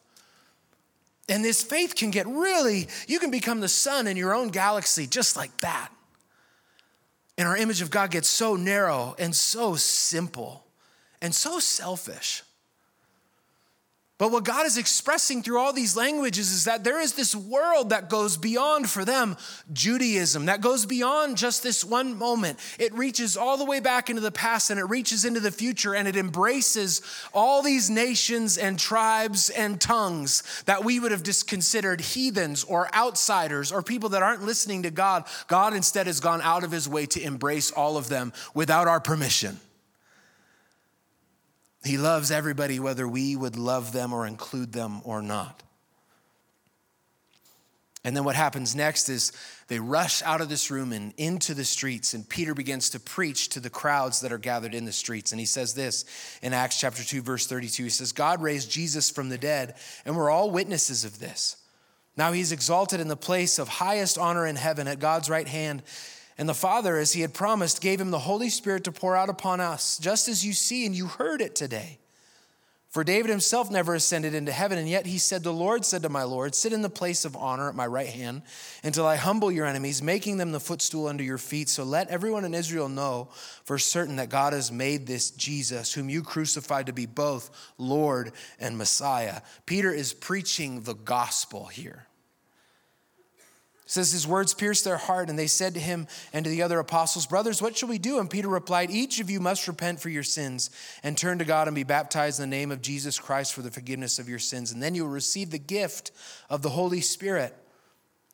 And 1.29 1.45
this 1.45 1.65
faith 1.65 1.97
can 1.97 2.13
get 2.13 2.29
really, 2.29 2.87
you 3.09 3.19
can 3.19 3.33
become 3.33 3.59
the 3.59 3.69
sun 3.69 4.07
in 4.07 4.17
your 4.17 4.33
own 4.33 4.51
galaxy 4.51 5.09
just 5.09 5.37
like 5.37 5.59
that. 5.59 5.89
And 7.37 7.49
our 7.49 7.57
image 7.57 7.83
of 7.83 7.91
God 7.91 8.13
gets 8.13 8.29
so 8.29 8.55
narrow 8.55 9.17
and 9.19 9.35
so 9.35 9.75
simple 9.75 10.65
and 11.21 11.35
so 11.35 11.59
selfish. 11.59 12.45
But 14.19 14.33
what 14.33 14.43
God 14.43 14.67
is 14.67 14.77
expressing 14.77 15.45
through 15.45 15.61
all 15.61 15.73
these 15.73 15.97
languages 15.97 16.51
is 16.51 16.65
that 16.65 16.83
there 16.83 17.01
is 17.01 17.13
this 17.13 17.37
world 17.37 17.91
that 17.91 18.11
goes 18.11 18.37
beyond 18.37 18.91
for 18.91 19.05
them 19.05 19.37
Judaism, 19.73 20.47
that 20.47 20.61
goes 20.61 20.87
beyond 20.87 21.37
just 21.37 21.63
this 21.63 21.85
one 21.85 22.19
moment. 22.19 22.59
It 22.81 22.93
reaches 22.95 23.37
all 23.37 23.57
the 23.57 23.65
way 23.65 23.79
back 23.79 24.11
into 24.11 24.21
the 24.21 24.33
past 24.33 24.71
and 24.71 24.81
it 24.81 24.85
reaches 24.85 25.25
into 25.25 25.39
the 25.39 25.53
future 25.53 25.95
and 25.95 26.09
it 26.09 26.17
embraces 26.17 27.01
all 27.33 27.63
these 27.63 27.89
nations 27.89 28.59
and 28.59 28.77
tribes 28.77 29.51
and 29.51 29.81
tongues 29.81 30.65
that 30.67 30.85
we 30.85 30.99
would 30.99 31.13
have 31.13 31.23
just 31.23 31.47
considered 31.47 32.01
heathens 32.01 32.65
or 32.65 32.93
outsiders 32.97 33.71
or 33.71 33.83
people 33.83 34.09
that 34.09 34.25
aren't 34.25 34.43
listening 34.43 34.83
to 34.83 34.91
God. 34.91 35.27
God 35.47 35.75
instead 35.75 36.09
has 36.09 36.19
gone 36.19 36.43
out 36.43 36.65
of 36.65 36.73
his 36.73 36.89
way 36.89 37.07
to 37.07 37.23
embrace 37.23 37.71
all 37.71 37.97
of 37.97 38.09
them 38.09 38.33
without 38.53 38.89
our 38.89 39.01
permission. 39.01 39.61
He 41.89 41.97
loves 41.97 42.31
everybody, 42.31 42.79
whether 42.79 43.09
we 43.09 43.35
would 43.35 43.57
love 43.57 43.93
them 43.93 44.13
or 44.13 44.27
include 44.27 44.73
them 44.73 45.01
or 45.05 45.23
not. 45.23 45.63
And 48.05 48.15
then 48.15 48.25
what 48.25 48.37
happens 48.37 48.77
next 48.77 49.09
is 49.09 49.33
they 49.69 49.81
rush 49.81 50.23
out 50.23 50.41
of 50.41 50.49
this 50.51 50.71
room 50.71 50.93
and 50.93 51.15
into 51.17 51.55
the 51.55 51.65
streets, 51.65 52.13
and 52.13 52.29
Peter 52.29 52.55
begins 52.55 52.91
to 52.91 53.01
preach 53.01 53.49
to 53.51 53.61
the 53.61 53.71
crowds 53.71 54.21
that 54.21 54.33
are 54.33 54.39
gathered 54.39 54.75
in 54.75 54.85
the 54.85 54.93
streets. 54.93 55.33
And 55.33 55.41
he 55.41 55.47
says 55.47 55.75
this 55.75 56.05
in 56.43 56.53
Acts 56.53 56.79
chapter 56.79 57.03
2, 57.03 57.23
verse 57.23 57.47
32. 57.47 57.85
He 57.85 57.89
says, 57.89 58.13
God 58.13 58.43
raised 58.43 58.71
Jesus 58.71 59.11
from 59.11 59.31
the 59.31 59.39
dead, 59.39 59.75
and 60.05 60.15
we're 60.15 60.31
all 60.31 60.51
witnesses 60.51 61.07
of 61.07 61.19
this. 61.19 61.57
Now 62.19 62.33
he's 62.33 62.53
exalted 62.53 63.01
in 63.01 63.09
the 63.09 63.17
place 63.17 63.59
of 63.59 63.69
highest 63.69 64.19
honor 64.19 64.47
in 64.47 64.57
heaven 64.57 64.89
at 64.89 65.01
God's 65.01 65.31
right 65.31 65.49
hand. 65.49 65.83
And 66.39 66.49
the 66.49 66.55
Father, 66.55 66.97
as 66.97 67.13
He 67.13 67.21
had 67.21 67.35
promised, 67.35 67.83
gave 67.83 68.01
Him 68.01 68.11
the 68.11 68.19
Holy 68.21 68.49
Spirit 68.49 68.85
to 68.85 68.93
pour 68.93 69.17
out 69.17 69.29
upon 69.29 69.61
us, 69.61 69.99
just 69.99 70.29
as 70.29 70.47
you 70.47 70.53
see 70.53 70.87
and 70.87 70.95
you 70.95 71.07
heard 71.07 71.43
it 71.43 71.55
today. 71.55 71.99
For 72.91 73.05
David 73.05 73.29
himself 73.29 73.71
never 73.71 73.95
ascended 73.95 74.35
into 74.35 74.51
heaven, 74.51 74.79
and 74.79 74.89
yet 74.89 75.05
he 75.05 75.19
said, 75.19 75.43
The 75.43 75.53
Lord 75.53 75.85
said 75.85 76.03
to 76.03 76.09
my 76.09 76.23
Lord, 76.23 76.55
Sit 76.55 76.73
in 76.73 76.81
the 76.81 76.89
place 76.89 77.27
of 77.27 77.37
honor 77.37 77.69
at 77.69 77.75
my 77.75 77.87
right 77.87 78.09
hand 78.09 78.43
until 78.83 79.07
I 79.07 79.17
humble 79.17 79.53
your 79.53 79.67
enemies, 79.67 80.03
making 80.03 80.39
them 80.39 80.53
the 80.53 80.61
footstool 80.61 81.07
under 81.07 81.23
your 81.23 81.37
feet. 81.37 81.69
So 81.69 81.85
let 81.85 82.09
everyone 82.09 82.47
in 82.47 82.55
Israel 82.55 82.89
know 82.89 83.29
for 83.65 83.79
certain 83.79 84.17
that 84.17 84.31
God 84.31 84.55
has 84.55 84.73
made 84.73 85.07
this 85.07 85.31
Jesus, 85.31 85.93
whom 85.93 86.09
you 86.09 86.23
crucified, 86.23 86.87
to 86.87 86.95
be 86.95 87.05
both 87.05 87.51
Lord 87.77 88.33
and 88.59 88.79
Messiah. 88.79 89.43
Peter 89.67 89.93
is 89.93 90.15
preaching 90.15 90.81
the 90.81 90.95
gospel 90.95 91.67
here 91.67 92.07
says 93.89 94.13
his 94.13 94.27
words 94.27 94.53
pierced 94.53 94.85
their 94.85 94.99
heart 94.99 95.31
and 95.31 95.39
they 95.39 95.47
said 95.47 95.73
to 95.73 95.81
him 95.81 96.07
and 96.35 96.45
to 96.45 96.51
the 96.51 96.63
other 96.63 96.79
apostles 96.79 97.27
brothers 97.27 97.61
what 97.61 97.77
shall 97.77 97.89
we 97.89 97.99
do? 97.99 98.21
And 98.21 98.31
peter 98.31 98.49
replied 98.49 98.91
each 98.91 99.19
of 99.19 99.31
you 99.31 99.41
must 99.41 99.67
repent 99.67 99.99
for 99.99 100.11
your 100.11 100.23
sins 100.23 100.71
and 101.03 101.17
turn 101.17 101.39
to 101.39 101.45
god 101.45 101.67
and 101.67 101.75
be 101.75 101.83
baptized 101.83 102.39
in 102.39 102.49
the 102.49 102.57
name 102.57 102.71
of 102.71 102.83
jesus 102.83 103.19
christ 103.19 103.55
for 103.55 103.63
the 103.63 103.71
forgiveness 103.71 104.19
of 104.19 104.29
your 104.29 104.39
sins 104.39 104.71
and 104.71 104.83
then 104.83 104.95
you 104.95 105.05
will 105.05 105.11
receive 105.11 105.51
the 105.51 105.59
gift 105.59 106.13
of 106.49 106.63
the 106.63 106.69
holy 106.69 107.01
spirit. 107.01 107.57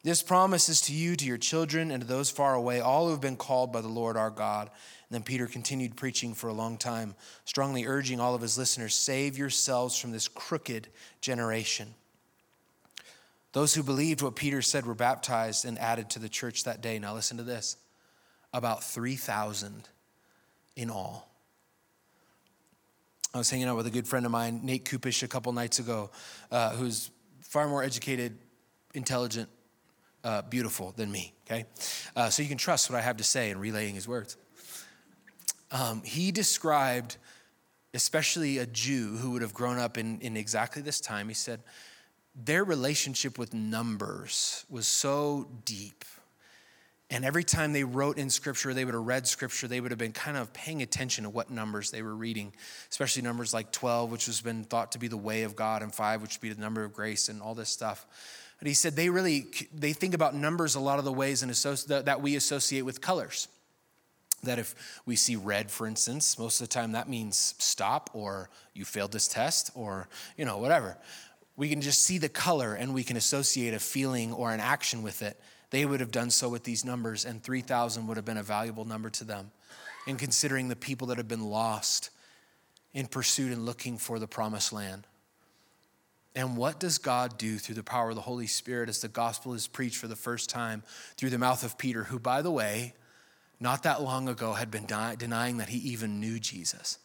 This 0.03 0.23
promise 0.23 0.69
is 0.69 0.83
to 0.83 0.93
you 0.93 1.17
to 1.17 1.25
your 1.25 1.39
children 1.39 1.91
and 1.91 2.03
to 2.03 2.07
those 2.07 2.31
far 2.31 2.55
away 2.55 2.81
all 2.81 3.07
who 3.07 3.13
have 3.13 3.23
been 3.23 3.37
called 3.37 3.73
by 3.73 3.81
the 3.81 3.89
lord 3.89 4.17
our 4.17 4.31
god. 4.31 4.69
And 5.09 5.15
then 5.15 5.23
peter 5.23 5.47
continued 5.47 5.97
preaching 5.97 6.35
for 6.35 6.49
a 6.49 6.53
long 6.53 6.79
time 6.79 7.15
strongly 7.45 7.87
urging 7.87 8.19
all 8.19 8.35
of 8.35 8.43
his 8.43 8.59
listeners 8.59 8.97
save 8.97 9.39
yourselves 9.39 9.97
from 9.97 10.11
this 10.11 10.27
crooked 10.27 10.89
generation 11.21 11.95
those 13.55 13.73
who 13.73 13.85
believed 13.85 14.21
what 14.21 14.35
Peter 14.35 14.61
said 14.61 14.85
were 14.85 14.97
baptized 14.97 15.65
and 15.65 15.79
added 15.79 16.11
to 16.11 16.19
the 16.19 16.29
church 16.29 16.65
that 16.65 16.83
day. 16.83 16.99
Now, 16.99 17.15
listen 17.15 17.37
to 17.37 17.45
this 17.45 17.77
about 18.53 18.83
3,000 18.83 19.89
in 20.77 20.91
all. 20.91 21.31
I 23.33 23.39
was 23.39 23.49
hanging 23.49 23.69
out 23.69 23.77
with 23.77 23.87
a 23.87 23.91
good 23.91 24.09
friend 24.09 24.27
of 24.27 24.33
mine, 24.33 24.61
Nate 24.65 24.85
Kupish, 24.85 25.23
a 25.23 25.29
couple 25.29 25.53
nights 25.53 25.79
ago, 25.79 26.11
uh, 26.51 26.71
who's 26.71 27.11
far 27.43 27.69
more 27.69 27.83
educated, 27.83 28.37
intelligent, 28.93 29.49
uh, 30.25 30.43
beautiful 30.43 30.93
than 30.97 31.11
me, 31.11 31.33
okay? 31.47 31.65
Uh, 32.17 32.31
so 32.31 32.43
you 32.43 32.49
can 32.49 32.59
trust 32.59 32.91
what 32.91 32.99
I 32.99 33.03
have 33.03 33.19
to 33.19 33.25
say 33.25 33.51
in 33.51 33.59
relaying 33.59 33.95
his 33.95 34.09
words. 34.09 34.37
Um, 35.71 36.03
he 36.03 36.33
described, 36.33 37.19
especially 37.93 38.59
a 38.59 38.67
Jew 38.67 39.17
who 39.17 39.31
would 39.31 39.43
have 39.43 39.55
grown 39.55 39.79
up 39.79 39.97
in, 39.97 40.21
in 40.21 40.37
exactly 40.37 40.83
this 40.83 41.01
time, 41.01 41.29
he 41.29 41.35
said, 41.35 41.61
their 42.35 42.65
relationship 42.65 43.39
with 43.39 43.55
numbers 43.55 44.65
was 44.69 44.87
so 44.87 45.47
deep. 45.65 46.05
And 47.11 47.25
every 47.25 47.45
time 47.45 47.73
they 47.73 47.85
wrote 47.85 48.19
in 48.19 48.31
scripture, 48.31 48.75
they 48.75 48.85
would 48.85 48.95
have 48.95 49.07
read 49.07 49.27
scripture, 49.27 49.69
they 49.69 49.81
would 49.81 49.93
have 49.93 49.99
been 49.99 50.13
kind 50.13 50.37
of 50.37 50.53
paying 50.53 50.83
attention 50.83 51.25
to 51.25 51.31
what 51.31 51.51
numbers 51.51 51.91
they 51.91 52.03
were 52.03 52.15
reading, 52.15 52.53
especially 52.91 53.23
numbers 53.23 53.55
like 53.55 53.71
12, 53.71 54.11
which 54.11 54.27
has 54.27 54.41
been 54.41 54.65
thought 54.65 54.93
to 54.93 54.99
be 54.99 55.07
the 55.07 55.17
way 55.17 55.43
of 55.43 55.55
God, 55.55 55.83
and 55.83 55.95
5, 55.95 56.23
which 56.23 56.37
would 56.37 56.41
be 56.41 56.53
the 56.53 56.61
number 56.61 56.83
of 56.83 56.93
grace, 56.93 57.29
and 57.29 57.41
all 57.41 57.55
this 57.55 57.69
stuff. 57.69 58.07
But 58.59 58.69
he 58.69 58.75
said 58.75 58.97
they 58.97 59.11
really 59.11 59.47
they 59.75 59.93
think 59.93 60.15
about 60.15 60.35
numbers 60.35 60.75
a 60.75 60.81
lot 60.81 60.99
of 60.99 61.05
the 61.05 61.13
ways 61.13 61.43
and 61.43 61.53
that 61.53 62.21
we 62.23 62.37
associate 62.37 62.83
with 62.83 63.01
colors. 63.01 63.49
That 64.43 64.59
if 64.59 64.75
we 65.07 65.17
see 65.17 65.37
red, 65.37 65.71
for 65.71 65.87
instance, 65.87 66.39
most 66.39 66.61
of 66.61 66.69
the 66.69 66.73
time 66.73 66.93
that 66.93 67.09
means 67.09 67.55
stop 67.59 68.11
or 68.13 68.51
you 68.75 68.85
failed 68.85 69.13
this 69.13 69.29
test 69.29 69.71
or 69.75 70.09
you 70.37 70.45
know 70.45 70.59
whatever 70.59 70.97
we 71.57 71.69
can 71.69 71.81
just 71.81 72.03
see 72.03 72.19
the 72.19 72.29
color 72.29 72.75
and 72.75 72.95
we 72.95 73.05
can 73.05 73.17
associate 73.17 73.75
a 73.75 73.79
feeling 73.79 74.33
or 74.33 74.53
an 74.53 74.61
action 74.61 75.03
with 75.03 75.23
it. 75.23 75.41
They 75.71 75.85
would 75.85 76.01
have 76.01 76.11
done 76.11 76.31
so 76.31 76.49
with 76.49 76.65
these 76.65 76.85
numbers, 76.85 77.25
and 77.25 77.43
3,000 77.43 78.07
would 78.07 78.17
have 78.17 78.25
been 78.25 78.37
a 78.37 78.43
valuable 78.43 78.85
number 78.85 79.11
to 79.11 79.25
them 79.25 79.51
in 80.07 80.17
considering 80.17 80.69
the 80.69 80.77
people 80.77 81.09
that 81.09 81.17
have 81.17 81.29
been 81.29 81.49
lost 81.49 82.11
in 82.93 83.07
pursuit 83.07 83.53
and 83.53 83.67
looking 83.67 83.99
for 83.99 84.19
the 84.19 84.29
promised 84.29 84.73
land. 84.73 85.07
And 86.37 86.57
what 86.57 86.81
does 86.81 86.99
God 86.99 87.39
do 87.39 87.59
through 87.59 87.77
the 87.77 87.83
power 87.83 88.11
of 88.11 88.17
the 88.17 88.23
Holy 88.23 88.47
Spirit 88.47 88.89
as 88.89 89.01
the 89.01 89.09
gospel 89.09 89.55
is 89.55 89.67
preached 89.67 89.97
for 89.97 90.09
the 90.09 90.17
first 90.17 90.51
time 90.51 90.83
through 91.17 91.31
the 91.31 91.39
mouth 91.39 91.65
of 91.65 91.79
Peter, 91.79 92.05
who, 92.05 92.19
by 92.19 92.43
the 92.43 92.51
way, 92.51 92.95
not 93.61 93.85
that 93.85 94.03
long 94.03 94.29
ago 94.29 94.53
had 94.53 94.71
been 94.71 94.87
denying 94.87 95.59
that 95.59 95.69
he 95.69 95.79
even 95.79 96.21
knew 96.21 96.41
Jesus? 96.41 96.99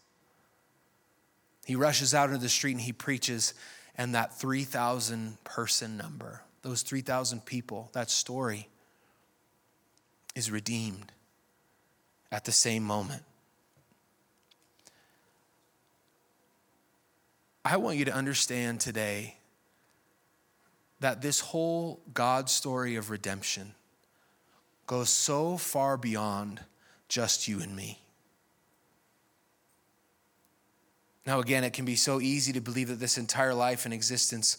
He 1.65 1.75
rushes 1.75 2.15
out 2.15 2.29
into 2.29 2.41
the 2.41 2.49
street 2.49 2.71
and 2.71 2.81
he 2.81 2.91
preaches 2.91 3.53
and 3.99 4.15
that 4.15 4.33
3,000 4.33 5.43
person 5.43 5.97
number, 5.97 6.41
those 6.62 6.83
3,000 6.83 7.45
people, 7.45 7.89
that 7.91 8.09
story 8.09 8.69
is 10.35 10.49
redeemed 10.49 11.12
at 12.31 12.45
the 12.45 12.51
same 12.53 12.81
moment. 12.81 13.23
I 17.65 17.75
want 17.75 17.97
you 17.97 18.05
to 18.05 18.13
understand 18.13 18.79
today 18.79 19.35
that 21.01 21.21
this 21.21 21.41
whole 21.41 21.99
God 22.13 22.49
story 22.49 22.95
of 22.95 23.09
redemption 23.09 23.73
goes 24.88 25.09
so 25.09 25.57
far 25.57 25.97
beyond 25.97 26.62
just 27.09 27.49
you 27.49 27.59
and 27.59 27.75
me. 27.75 27.99
Now, 31.29 31.41
again, 31.41 31.63
it 31.63 31.73
can 31.73 31.85
be 31.85 31.95
so 31.95 32.19
easy 32.19 32.53
to 32.53 32.59
believe 32.59 32.87
that 32.87 32.99
this 32.99 33.19
entire 33.19 33.53
life 33.53 33.85
and 33.85 33.93
existence 33.93 34.57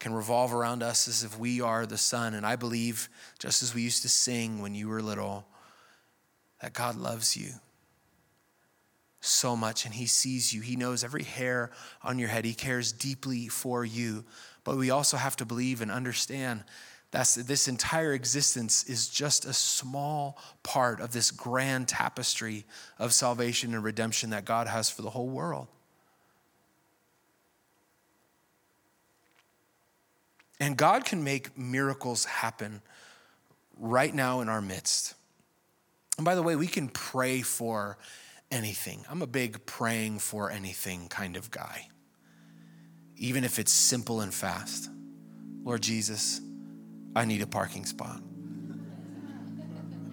can 0.00 0.12
revolve 0.12 0.52
around 0.52 0.82
us 0.82 1.08
as 1.08 1.24
if 1.24 1.38
we 1.38 1.62
are 1.62 1.86
the 1.86 1.96
sun. 1.96 2.34
And 2.34 2.44
I 2.44 2.56
believe, 2.56 3.08
just 3.38 3.62
as 3.62 3.74
we 3.74 3.80
used 3.80 4.02
to 4.02 4.10
sing 4.10 4.60
when 4.60 4.74
you 4.74 4.88
were 4.88 5.00
little, 5.00 5.46
that 6.60 6.74
God 6.74 6.96
loves 6.96 7.38
you 7.38 7.52
so 9.22 9.56
much 9.56 9.86
and 9.86 9.94
He 9.94 10.04
sees 10.04 10.52
you. 10.52 10.60
He 10.60 10.76
knows 10.76 11.04
every 11.04 11.22
hair 11.22 11.70
on 12.02 12.18
your 12.18 12.28
head, 12.28 12.44
He 12.44 12.52
cares 12.52 12.92
deeply 12.92 13.48
for 13.48 13.82
you. 13.82 14.26
But 14.62 14.76
we 14.76 14.90
also 14.90 15.16
have 15.16 15.36
to 15.36 15.46
believe 15.46 15.80
and 15.80 15.90
understand 15.90 16.64
That's, 17.12 17.36
this 17.36 17.66
entire 17.66 18.12
existence 18.12 18.84
is 18.84 19.08
just 19.08 19.46
a 19.46 19.54
small 19.54 20.36
part 20.62 21.00
of 21.00 21.12
this 21.12 21.30
grand 21.30 21.88
tapestry 21.88 22.66
of 22.98 23.14
salvation 23.14 23.72
and 23.72 23.82
redemption 23.82 24.28
that 24.30 24.44
God 24.44 24.66
has 24.66 24.90
for 24.90 25.00
the 25.00 25.08
whole 25.08 25.30
world. 25.30 25.68
And 30.60 30.76
God 30.76 31.06
can 31.06 31.24
make 31.24 31.56
miracles 31.58 32.26
happen 32.26 32.82
right 33.78 34.14
now 34.14 34.42
in 34.42 34.48
our 34.50 34.60
midst. 34.60 35.14
And 36.18 36.24
by 36.24 36.34
the 36.34 36.42
way, 36.42 36.54
we 36.54 36.66
can 36.66 36.88
pray 36.88 37.40
for 37.40 37.96
anything. 38.50 39.04
I'm 39.08 39.22
a 39.22 39.26
big 39.26 39.64
praying 39.64 40.18
for 40.18 40.50
anything 40.50 41.08
kind 41.08 41.36
of 41.36 41.50
guy, 41.50 41.88
even 43.16 43.42
if 43.42 43.58
it's 43.58 43.72
simple 43.72 44.20
and 44.20 44.34
fast. 44.34 44.90
Lord 45.64 45.80
Jesus, 45.80 46.42
I 47.16 47.24
need 47.24 47.40
a 47.40 47.46
parking 47.46 47.86
spot. 47.86 48.20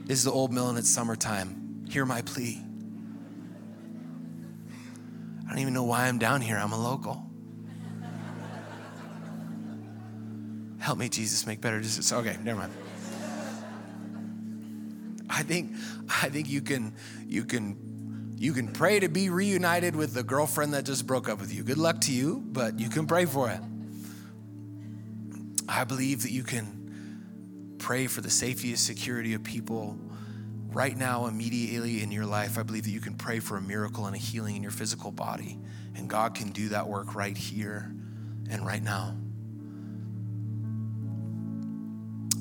This 0.06 0.20
is 0.20 0.24
the 0.24 0.32
old 0.32 0.54
mill 0.54 0.70
and 0.70 0.78
it's 0.78 0.90
summertime. 0.90 1.86
Hear 1.90 2.06
my 2.06 2.22
plea. 2.22 2.62
I 5.46 5.50
don't 5.50 5.60
even 5.60 5.74
know 5.74 5.84
why 5.84 6.08
I'm 6.08 6.20
down 6.20 6.40
here. 6.40 6.58
I'm 6.58 6.72
a 6.72 6.82
local. 6.82 7.27
Help 10.88 11.00
me, 11.00 11.10
Jesus, 11.10 11.46
make 11.46 11.60
better 11.60 11.82
decisions. 11.82 12.14
Okay, 12.14 12.38
never 12.46 12.60
mind. 12.60 12.74
I 15.30 15.44
think 15.44 15.74
I 16.08 16.30
think 16.30 16.50
you 16.50 16.62
can 16.62 16.94
you 17.28 17.44
can 17.44 18.36
you 18.38 18.54
can 18.54 18.70
pray 18.70 19.02
to 19.02 19.10
be 19.10 19.30
reunited 19.30 19.98
with 19.98 20.14
the 20.14 20.24
girlfriend 20.24 20.74
that 20.76 20.86
just 20.86 21.06
broke 21.06 21.28
up 21.28 21.42
with 21.42 21.54
you. 21.54 21.64
Good 21.64 21.78
luck 21.78 22.00
to 22.04 22.14
you, 22.14 22.42
but 22.42 22.80
you 22.80 22.88
can 22.88 23.06
pray 23.06 23.26
for 23.26 23.50
it. 23.50 23.60
I 25.68 25.84
believe 25.84 26.22
that 26.22 26.32
you 26.32 26.44
can 26.44 27.76
pray 27.80 28.08
for 28.08 28.22
the 28.22 28.30
safety 28.30 28.70
and 28.70 28.80
security 28.80 29.34
of 29.34 29.44
people 29.44 29.98
right 30.72 30.96
now, 30.96 31.26
immediately 31.26 32.02
in 32.02 32.14
your 32.14 32.26
life. 32.26 32.58
I 32.58 32.64
believe 32.64 32.86
that 32.86 32.92
you 32.92 33.02
can 33.02 33.16
pray 33.16 33.42
for 33.42 33.58
a 33.58 33.62
miracle 33.62 34.06
and 34.06 34.16
a 34.16 34.20
healing 34.20 34.56
in 34.56 34.64
your 34.64 34.72
physical 34.72 35.12
body. 35.12 35.60
And 35.98 36.10
God 36.10 36.34
can 36.34 36.52
do 36.52 36.70
that 36.70 36.88
work 36.88 37.14
right 37.14 37.36
here 37.36 37.92
and 38.50 38.66
right 38.66 38.82
now. 38.82 39.18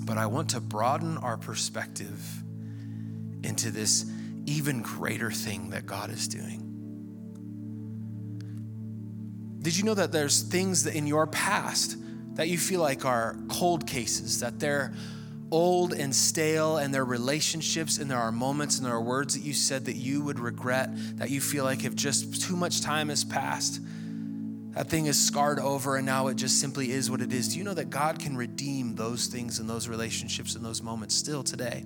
But 0.07 0.17
I 0.19 0.27
want 0.27 0.51
to 0.51 0.61
broaden 0.61 1.19
our 1.19 1.37
perspective 1.37 2.43
into 3.43 3.71
this 3.71 4.11
even 4.47 4.81
greater 4.81 5.31
thing 5.31 5.71
that 5.71 5.85
God 5.85 6.11
is 6.11 6.29
doing. 6.29 6.63
Did 9.61 9.77
you 9.77 9.83
know 9.83 9.95
that 9.95 10.13
there's 10.13 10.43
things 10.43 10.85
that 10.85 10.95
in 10.95 11.09
your 11.09 11.27
past 11.27 11.97
that 12.37 12.49
you 12.49 12.57
feel 12.57 12.81
like 12.81 13.05
are 13.05 13.37
cold 13.49 13.87
cases, 13.87 14.41
that 14.41 14.61
they're 14.61 14.95
old 15.51 15.93
and 15.93 16.15
stale, 16.15 16.77
and 16.77 16.95
there 16.95 17.03
are 17.03 17.05
relationships, 17.05 17.99
and 17.99 18.09
there 18.09 18.19
are 18.19 18.31
moments, 18.31 18.77
and 18.77 18.87
there 18.87 18.95
are 18.95 19.03
words 19.03 19.35
that 19.35 19.43
you 19.43 19.55
said 19.55 19.87
that 19.87 19.97
you 19.97 20.23
would 20.23 20.39
regret, 20.39 20.91
that 21.17 21.31
you 21.31 21.41
feel 21.41 21.65
like 21.65 21.85
if 21.85 21.97
just 21.97 22.43
too 22.43 22.57
much 22.57 22.81
time 22.81 23.09
has 23.09 23.25
passed, 23.25 23.81
that 24.73 24.89
thing 24.89 25.07
is 25.07 25.19
scarred 25.19 25.59
over, 25.59 25.97
and 25.97 26.05
now 26.05 26.27
it 26.27 26.35
just 26.35 26.61
simply 26.61 26.91
is 26.91 27.11
what 27.11 27.23
it 27.23 27.33
is. 27.33 27.49
Do 27.49 27.59
you 27.59 27.65
know 27.65 27.75
that 27.75 27.89
God 27.89 28.19
can 28.19 28.37
redeem 28.37 28.76
those 28.97 29.27
things 29.27 29.59
and 29.59 29.69
those 29.69 29.89
relationships 29.89 30.55
and 30.55 30.65
those 30.65 30.83
moments 30.83 31.15
still 31.15 31.43
today? 31.43 31.85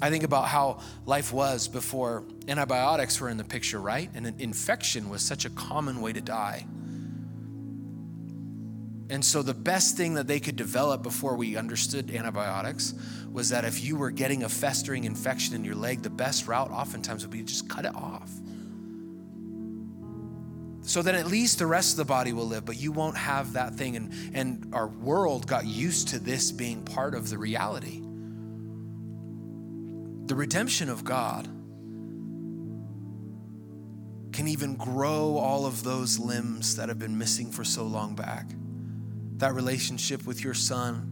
I 0.00 0.10
think 0.10 0.24
about 0.24 0.48
how 0.48 0.80
life 1.06 1.32
was 1.32 1.68
before 1.68 2.24
antibiotics 2.48 3.20
were 3.20 3.28
in 3.28 3.36
the 3.36 3.44
picture, 3.44 3.80
right? 3.80 4.10
And 4.14 4.26
an 4.26 4.34
infection 4.38 5.08
was 5.08 5.22
such 5.22 5.44
a 5.44 5.50
common 5.50 6.00
way 6.00 6.12
to 6.12 6.20
die. 6.20 6.66
And 9.10 9.24
so, 9.24 9.42
the 9.42 9.54
best 9.54 9.96
thing 9.96 10.14
that 10.14 10.26
they 10.26 10.40
could 10.40 10.56
develop 10.56 11.02
before 11.02 11.36
we 11.36 11.56
understood 11.56 12.10
antibiotics 12.10 12.94
was 13.30 13.50
that 13.50 13.64
if 13.64 13.84
you 13.84 13.96
were 13.96 14.10
getting 14.10 14.44
a 14.44 14.48
festering 14.48 15.04
infection 15.04 15.54
in 15.54 15.64
your 15.64 15.74
leg, 15.74 16.02
the 16.02 16.10
best 16.10 16.46
route 16.46 16.70
oftentimes 16.70 17.22
would 17.22 17.30
be 17.30 17.38
to 17.38 17.44
just 17.44 17.68
cut 17.68 17.84
it 17.84 17.94
off. 17.94 18.30
So 20.86 21.00
then 21.00 21.14
at 21.14 21.26
least 21.26 21.58
the 21.58 21.66
rest 21.66 21.92
of 21.92 21.96
the 21.96 22.04
body 22.04 22.34
will 22.34 22.46
live, 22.46 22.66
but 22.66 22.76
you 22.76 22.92
won't 22.92 23.16
have 23.16 23.54
that 23.54 23.74
thing. 23.74 23.96
And, 23.96 24.12
and 24.34 24.74
our 24.74 24.86
world 24.86 25.46
got 25.46 25.64
used 25.64 26.08
to 26.08 26.18
this 26.18 26.52
being 26.52 26.84
part 26.84 27.14
of 27.14 27.30
the 27.30 27.38
reality. 27.38 28.02
The 30.26 30.34
redemption 30.34 30.90
of 30.90 31.02
God 31.02 31.46
can 34.32 34.46
even 34.46 34.76
grow 34.76 35.38
all 35.38 35.64
of 35.64 35.84
those 35.84 36.18
limbs 36.18 36.76
that 36.76 36.90
have 36.90 36.98
been 36.98 37.16
missing 37.16 37.50
for 37.50 37.64
so 37.64 37.84
long 37.84 38.14
back 38.14 38.50
that 39.38 39.52
relationship 39.52 40.26
with 40.26 40.44
your 40.44 40.54
son, 40.54 41.10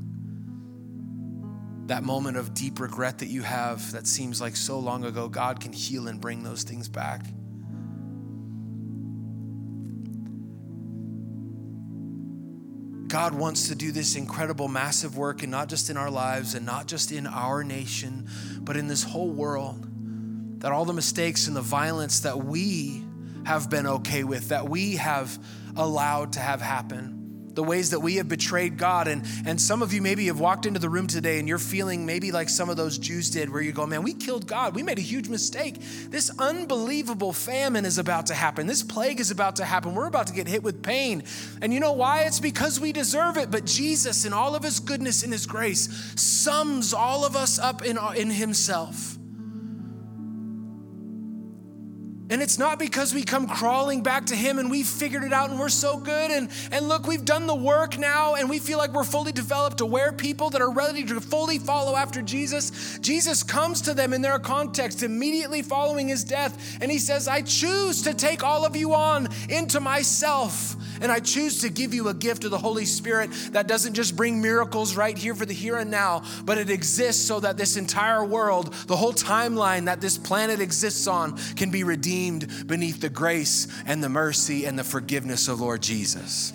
that 1.86 2.04
moment 2.04 2.36
of 2.36 2.54
deep 2.54 2.78
regret 2.78 3.18
that 3.18 3.26
you 3.26 3.42
have 3.42 3.90
that 3.92 4.06
seems 4.06 4.40
like 4.40 4.54
so 4.54 4.78
long 4.78 5.04
ago, 5.04 5.28
God 5.28 5.60
can 5.60 5.72
heal 5.72 6.06
and 6.06 6.20
bring 6.20 6.42
those 6.44 6.62
things 6.62 6.88
back. 6.88 7.26
God 13.12 13.34
wants 13.34 13.68
to 13.68 13.74
do 13.74 13.92
this 13.92 14.16
incredible, 14.16 14.68
massive 14.68 15.18
work, 15.18 15.42
and 15.42 15.50
not 15.50 15.68
just 15.68 15.90
in 15.90 15.98
our 15.98 16.10
lives 16.10 16.54
and 16.54 16.64
not 16.64 16.86
just 16.86 17.12
in 17.12 17.26
our 17.26 17.62
nation, 17.62 18.26
but 18.62 18.74
in 18.74 18.88
this 18.88 19.02
whole 19.02 19.28
world. 19.28 19.86
That 20.62 20.72
all 20.72 20.86
the 20.86 20.94
mistakes 20.94 21.46
and 21.46 21.54
the 21.54 21.60
violence 21.60 22.20
that 22.20 22.38
we 22.38 23.04
have 23.44 23.68
been 23.68 23.86
okay 23.86 24.24
with, 24.24 24.48
that 24.48 24.66
we 24.66 24.96
have 24.96 25.38
allowed 25.76 26.32
to 26.32 26.40
have 26.40 26.62
happen, 26.62 27.21
the 27.54 27.62
ways 27.62 27.90
that 27.90 28.00
we 28.00 28.16
have 28.16 28.28
betrayed 28.28 28.78
God. 28.78 29.08
And, 29.08 29.24
and 29.46 29.60
some 29.60 29.82
of 29.82 29.92
you 29.92 30.02
maybe 30.02 30.26
have 30.26 30.40
walked 30.40 30.66
into 30.66 30.80
the 30.80 30.88
room 30.88 31.06
today 31.06 31.38
and 31.38 31.48
you're 31.48 31.58
feeling 31.58 32.06
maybe 32.06 32.32
like 32.32 32.48
some 32.48 32.70
of 32.70 32.76
those 32.76 32.98
Jews 32.98 33.30
did, 33.30 33.50
where 33.50 33.62
you 33.62 33.72
go, 33.72 33.86
man, 33.86 34.02
we 34.02 34.14
killed 34.14 34.46
God. 34.46 34.74
We 34.74 34.82
made 34.82 34.98
a 34.98 35.02
huge 35.02 35.28
mistake. 35.28 35.80
This 36.10 36.30
unbelievable 36.38 37.32
famine 37.32 37.84
is 37.84 37.98
about 37.98 38.26
to 38.26 38.34
happen. 38.34 38.66
This 38.66 38.82
plague 38.82 39.20
is 39.20 39.30
about 39.30 39.56
to 39.56 39.64
happen. 39.64 39.94
We're 39.94 40.06
about 40.06 40.28
to 40.28 40.34
get 40.34 40.46
hit 40.46 40.62
with 40.62 40.82
pain. 40.82 41.24
And 41.60 41.72
you 41.72 41.80
know 41.80 41.92
why? 41.92 42.22
It's 42.22 42.40
because 42.40 42.80
we 42.80 42.92
deserve 42.92 43.36
it. 43.36 43.50
But 43.50 43.64
Jesus, 43.64 44.24
in 44.24 44.32
all 44.32 44.54
of 44.54 44.62
his 44.62 44.80
goodness 44.80 45.22
and 45.22 45.32
his 45.32 45.46
grace, 45.46 45.88
sums 46.16 46.92
all 46.92 47.24
of 47.24 47.36
us 47.36 47.58
up 47.58 47.84
in, 47.84 47.98
in 48.16 48.30
himself. 48.30 49.18
And 52.32 52.40
it's 52.40 52.58
not 52.58 52.78
because 52.78 53.12
we 53.12 53.24
come 53.24 53.46
crawling 53.46 54.02
back 54.02 54.24
to 54.26 54.34
Him 54.34 54.58
and 54.58 54.70
we've 54.70 54.86
figured 54.86 55.22
it 55.22 55.34
out 55.34 55.50
and 55.50 55.60
we're 55.60 55.68
so 55.68 55.98
good. 55.98 56.30
And, 56.30 56.48
and 56.70 56.88
look, 56.88 57.06
we've 57.06 57.26
done 57.26 57.46
the 57.46 57.54
work 57.54 57.98
now 57.98 58.36
and 58.36 58.48
we 58.48 58.58
feel 58.58 58.78
like 58.78 58.94
we're 58.94 59.04
fully 59.04 59.32
developed, 59.32 59.82
aware 59.82 60.12
people 60.12 60.48
that 60.48 60.62
are 60.62 60.70
ready 60.70 61.04
to 61.04 61.20
fully 61.20 61.58
follow 61.58 61.94
after 61.94 62.22
Jesus. 62.22 62.98
Jesus 63.00 63.42
comes 63.42 63.82
to 63.82 63.92
them 63.92 64.14
in 64.14 64.22
their 64.22 64.38
context 64.38 65.02
immediately 65.02 65.60
following 65.60 66.08
His 66.08 66.24
death. 66.24 66.78
And 66.80 66.90
He 66.90 66.98
says, 66.98 67.28
I 67.28 67.42
choose 67.42 68.00
to 68.04 68.14
take 68.14 68.42
all 68.42 68.64
of 68.64 68.76
you 68.76 68.94
on 68.94 69.28
into 69.50 69.78
myself. 69.78 70.74
And 71.02 71.12
I 71.12 71.18
choose 71.18 71.60
to 71.62 71.68
give 71.68 71.92
you 71.92 72.08
a 72.08 72.14
gift 72.14 72.44
of 72.44 72.50
the 72.50 72.58
Holy 72.58 72.86
Spirit 72.86 73.28
that 73.50 73.68
doesn't 73.68 73.92
just 73.92 74.16
bring 74.16 74.40
miracles 74.40 74.96
right 74.96 75.18
here 75.18 75.34
for 75.34 75.44
the 75.44 75.52
here 75.52 75.76
and 75.76 75.90
now, 75.90 76.22
but 76.44 76.56
it 76.56 76.70
exists 76.70 77.26
so 77.26 77.40
that 77.40 77.58
this 77.58 77.76
entire 77.76 78.24
world, 78.24 78.72
the 78.86 78.96
whole 78.96 79.12
timeline 79.12 79.86
that 79.86 80.00
this 80.00 80.16
planet 80.16 80.60
exists 80.60 81.06
on, 81.06 81.36
can 81.56 81.70
be 81.70 81.84
redeemed 81.84 82.21
beneath 82.30 83.00
the 83.00 83.08
grace 83.08 83.68
and 83.86 84.02
the 84.02 84.08
mercy 84.08 84.64
and 84.64 84.78
the 84.78 84.84
forgiveness 84.84 85.48
of 85.48 85.60
Lord 85.60 85.82
Jesus. 85.82 86.52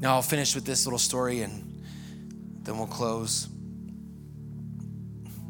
Now 0.00 0.14
I'll 0.14 0.22
finish 0.22 0.54
with 0.54 0.64
this 0.64 0.86
little 0.86 0.98
story 0.98 1.42
and 1.42 1.84
then 2.62 2.78
we'll 2.78 2.86
close. 2.86 3.48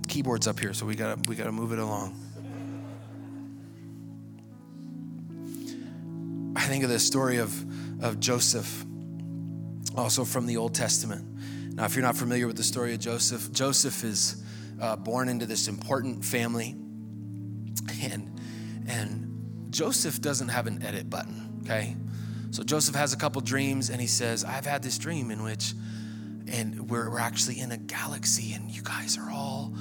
Keyboard's 0.08 0.46
up 0.46 0.60
here, 0.60 0.72
so 0.72 0.86
we 0.86 0.94
gotta 0.94 1.20
we 1.28 1.34
gotta 1.34 1.52
move 1.52 1.72
it 1.72 1.78
along. 1.78 2.14
I 6.56 6.62
think 6.68 6.84
of 6.84 6.90
the 6.90 6.98
story 6.98 7.36
of, 7.36 8.02
of 8.02 8.18
Joseph, 8.18 8.84
also 9.94 10.24
from 10.24 10.46
the 10.46 10.56
Old 10.56 10.74
Testament. 10.74 11.74
Now, 11.74 11.84
if 11.84 11.94
you're 11.94 12.02
not 12.02 12.16
familiar 12.16 12.46
with 12.46 12.56
the 12.56 12.64
story 12.64 12.94
of 12.94 12.98
Joseph, 13.00 13.52
Joseph 13.52 14.02
is 14.02 14.42
uh, 14.80 14.96
born 14.96 15.28
into 15.28 15.46
this 15.46 15.68
important 15.68 16.24
family, 16.24 16.74
and 18.02 18.40
and 18.86 19.66
Joseph 19.70 20.20
doesn't 20.20 20.48
have 20.48 20.66
an 20.66 20.82
edit 20.82 21.10
button. 21.10 21.60
Okay, 21.62 21.96
so 22.50 22.62
Joseph 22.62 22.94
has 22.94 23.12
a 23.12 23.16
couple 23.16 23.40
dreams, 23.40 23.90
and 23.90 24.00
he 24.00 24.06
says, 24.06 24.44
"I've 24.44 24.66
had 24.66 24.82
this 24.82 24.98
dream 24.98 25.30
in 25.30 25.42
which, 25.42 25.74
and 26.48 26.88
we're, 26.90 27.10
we're 27.10 27.18
actually 27.18 27.60
in 27.60 27.72
a 27.72 27.78
galaxy, 27.78 28.52
and 28.52 28.70
you 28.70 28.82
guys 28.82 29.18
are 29.18 29.30
all." 29.30 29.72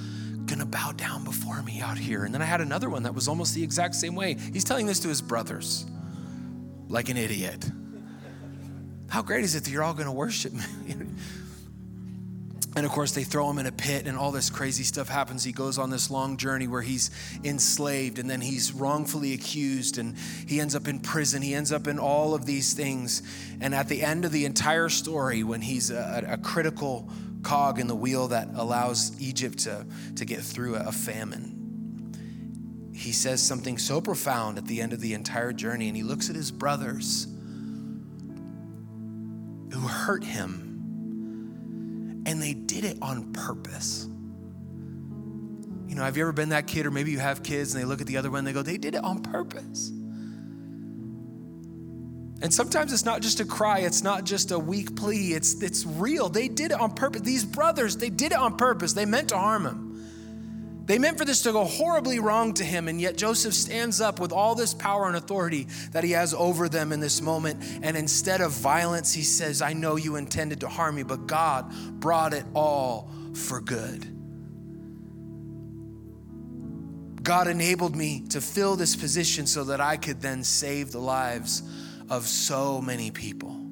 gonna 0.46 0.64
bow 0.64 0.92
down 0.92 1.24
before 1.24 1.60
me 1.62 1.80
out 1.80 1.98
here. 1.98 2.24
And 2.24 2.32
then 2.32 2.40
I 2.40 2.44
had 2.44 2.60
another 2.60 2.88
one 2.88 3.02
that 3.02 3.12
was 3.12 3.26
almost 3.26 3.52
the 3.56 3.64
exact 3.64 3.96
same 3.96 4.14
way. 4.14 4.36
He's 4.52 4.62
telling 4.62 4.86
this 4.86 5.00
to 5.00 5.08
his 5.08 5.20
brothers 5.20 5.86
like 6.88 7.08
an 7.08 7.16
idiot. 7.16 7.68
How 9.08 9.22
great 9.22 9.44
is 9.44 9.54
it 9.54 9.64
that 9.64 9.70
you're 9.70 9.82
all 9.82 9.94
to 9.94 10.12
worship 10.12 10.52
me? 10.52 10.62
And 12.76 12.84
of 12.84 12.92
course, 12.92 13.12
they 13.12 13.24
throw 13.24 13.48
him 13.48 13.58
in 13.58 13.64
a 13.64 13.72
pit, 13.72 14.06
and 14.06 14.18
all 14.18 14.30
this 14.30 14.50
crazy 14.50 14.84
stuff 14.84 15.08
happens. 15.08 15.42
He 15.42 15.52
goes 15.52 15.78
on 15.78 15.88
this 15.88 16.10
long 16.10 16.36
journey 16.36 16.68
where 16.68 16.82
he's 16.82 17.10
enslaved, 17.42 18.18
and 18.18 18.28
then 18.28 18.42
he's 18.42 18.70
wrongfully 18.70 19.32
accused, 19.32 19.96
and 19.96 20.14
he 20.46 20.60
ends 20.60 20.76
up 20.76 20.86
in 20.86 21.00
prison. 21.00 21.40
He 21.40 21.54
ends 21.54 21.72
up 21.72 21.88
in 21.88 21.98
all 21.98 22.34
of 22.34 22.44
these 22.44 22.74
things. 22.74 23.22
And 23.62 23.74
at 23.74 23.88
the 23.88 24.02
end 24.02 24.26
of 24.26 24.30
the 24.30 24.44
entire 24.44 24.90
story, 24.90 25.42
when 25.42 25.62
he's 25.62 25.90
a, 25.90 26.22
a 26.28 26.36
critical 26.36 27.08
cog 27.42 27.78
in 27.78 27.86
the 27.86 27.96
wheel 27.96 28.28
that 28.28 28.50
allows 28.54 29.18
Egypt 29.22 29.60
to, 29.60 29.86
to 30.16 30.26
get 30.26 30.40
through 30.40 30.74
a 30.74 30.92
famine, 30.92 32.12
he 32.94 33.12
says 33.12 33.40
something 33.40 33.78
so 33.78 34.02
profound 34.02 34.58
at 34.58 34.66
the 34.66 34.82
end 34.82 34.92
of 34.92 35.00
the 35.00 35.14
entire 35.14 35.54
journey, 35.54 35.88
and 35.88 35.96
he 35.96 36.02
looks 36.02 36.28
at 36.28 36.36
his 36.36 36.50
brothers 36.50 37.26
who 39.72 39.80
hurt 39.80 40.24
him 40.24 40.65
and 42.26 42.42
they 42.42 42.52
did 42.52 42.84
it 42.84 42.98
on 43.00 43.32
purpose. 43.32 44.08
You 45.86 45.94
know, 45.94 46.02
have 46.02 46.16
you 46.16 46.24
ever 46.24 46.32
been 46.32 46.50
that 46.50 46.66
kid, 46.66 46.84
or 46.84 46.90
maybe 46.90 47.12
you 47.12 47.20
have 47.20 47.42
kids 47.42 47.72
and 47.72 47.82
they 47.82 47.86
look 47.86 48.00
at 48.00 48.08
the 48.08 48.16
other 48.16 48.30
one 48.30 48.40
and 48.40 48.46
they 48.46 48.52
go, 48.52 48.62
they 48.62 48.76
did 48.76 48.96
it 48.96 49.04
on 49.04 49.22
purpose. 49.22 49.90
And 52.42 52.52
sometimes 52.52 52.92
it's 52.92 53.04
not 53.04 53.22
just 53.22 53.40
a 53.40 53.46
cry, 53.46 53.78
it's 53.78 54.02
not 54.02 54.24
just 54.24 54.50
a 54.50 54.58
weak 54.58 54.94
plea, 54.94 55.32
it's, 55.32 55.62
it's 55.62 55.86
real. 55.86 56.28
They 56.28 56.48
did 56.48 56.72
it 56.72 56.78
on 56.78 56.92
purpose. 56.92 57.22
These 57.22 57.44
brothers, 57.44 57.96
they 57.96 58.10
did 58.10 58.32
it 58.32 58.38
on 58.38 58.56
purpose. 58.56 58.92
They 58.92 59.06
meant 59.06 59.30
to 59.30 59.38
harm 59.38 59.64
him. 59.64 59.85
They 60.86 60.98
meant 61.00 61.18
for 61.18 61.24
this 61.24 61.42
to 61.42 61.52
go 61.52 61.64
horribly 61.64 62.20
wrong 62.20 62.54
to 62.54 62.64
him, 62.64 62.86
and 62.86 63.00
yet 63.00 63.16
Joseph 63.16 63.54
stands 63.54 64.00
up 64.00 64.20
with 64.20 64.32
all 64.32 64.54
this 64.54 64.72
power 64.72 65.08
and 65.08 65.16
authority 65.16 65.66
that 65.90 66.04
he 66.04 66.12
has 66.12 66.32
over 66.32 66.68
them 66.68 66.92
in 66.92 67.00
this 67.00 67.20
moment. 67.20 67.60
And 67.82 67.96
instead 67.96 68.40
of 68.40 68.52
violence, 68.52 69.12
he 69.12 69.22
says, 69.22 69.60
I 69.62 69.72
know 69.72 69.96
you 69.96 70.14
intended 70.14 70.60
to 70.60 70.68
harm 70.68 70.94
me, 70.94 71.02
but 71.02 71.26
God 71.26 71.72
brought 71.98 72.32
it 72.32 72.44
all 72.54 73.10
for 73.34 73.60
good. 73.60 74.12
God 77.24 77.48
enabled 77.48 77.96
me 77.96 78.20
to 78.28 78.40
fill 78.40 78.76
this 78.76 78.94
position 78.94 79.48
so 79.48 79.64
that 79.64 79.80
I 79.80 79.96
could 79.96 80.20
then 80.20 80.44
save 80.44 80.92
the 80.92 81.00
lives 81.00 81.64
of 82.08 82.24
so 82.24 82.80
many 82.80 83.10
people. 83.10 83.65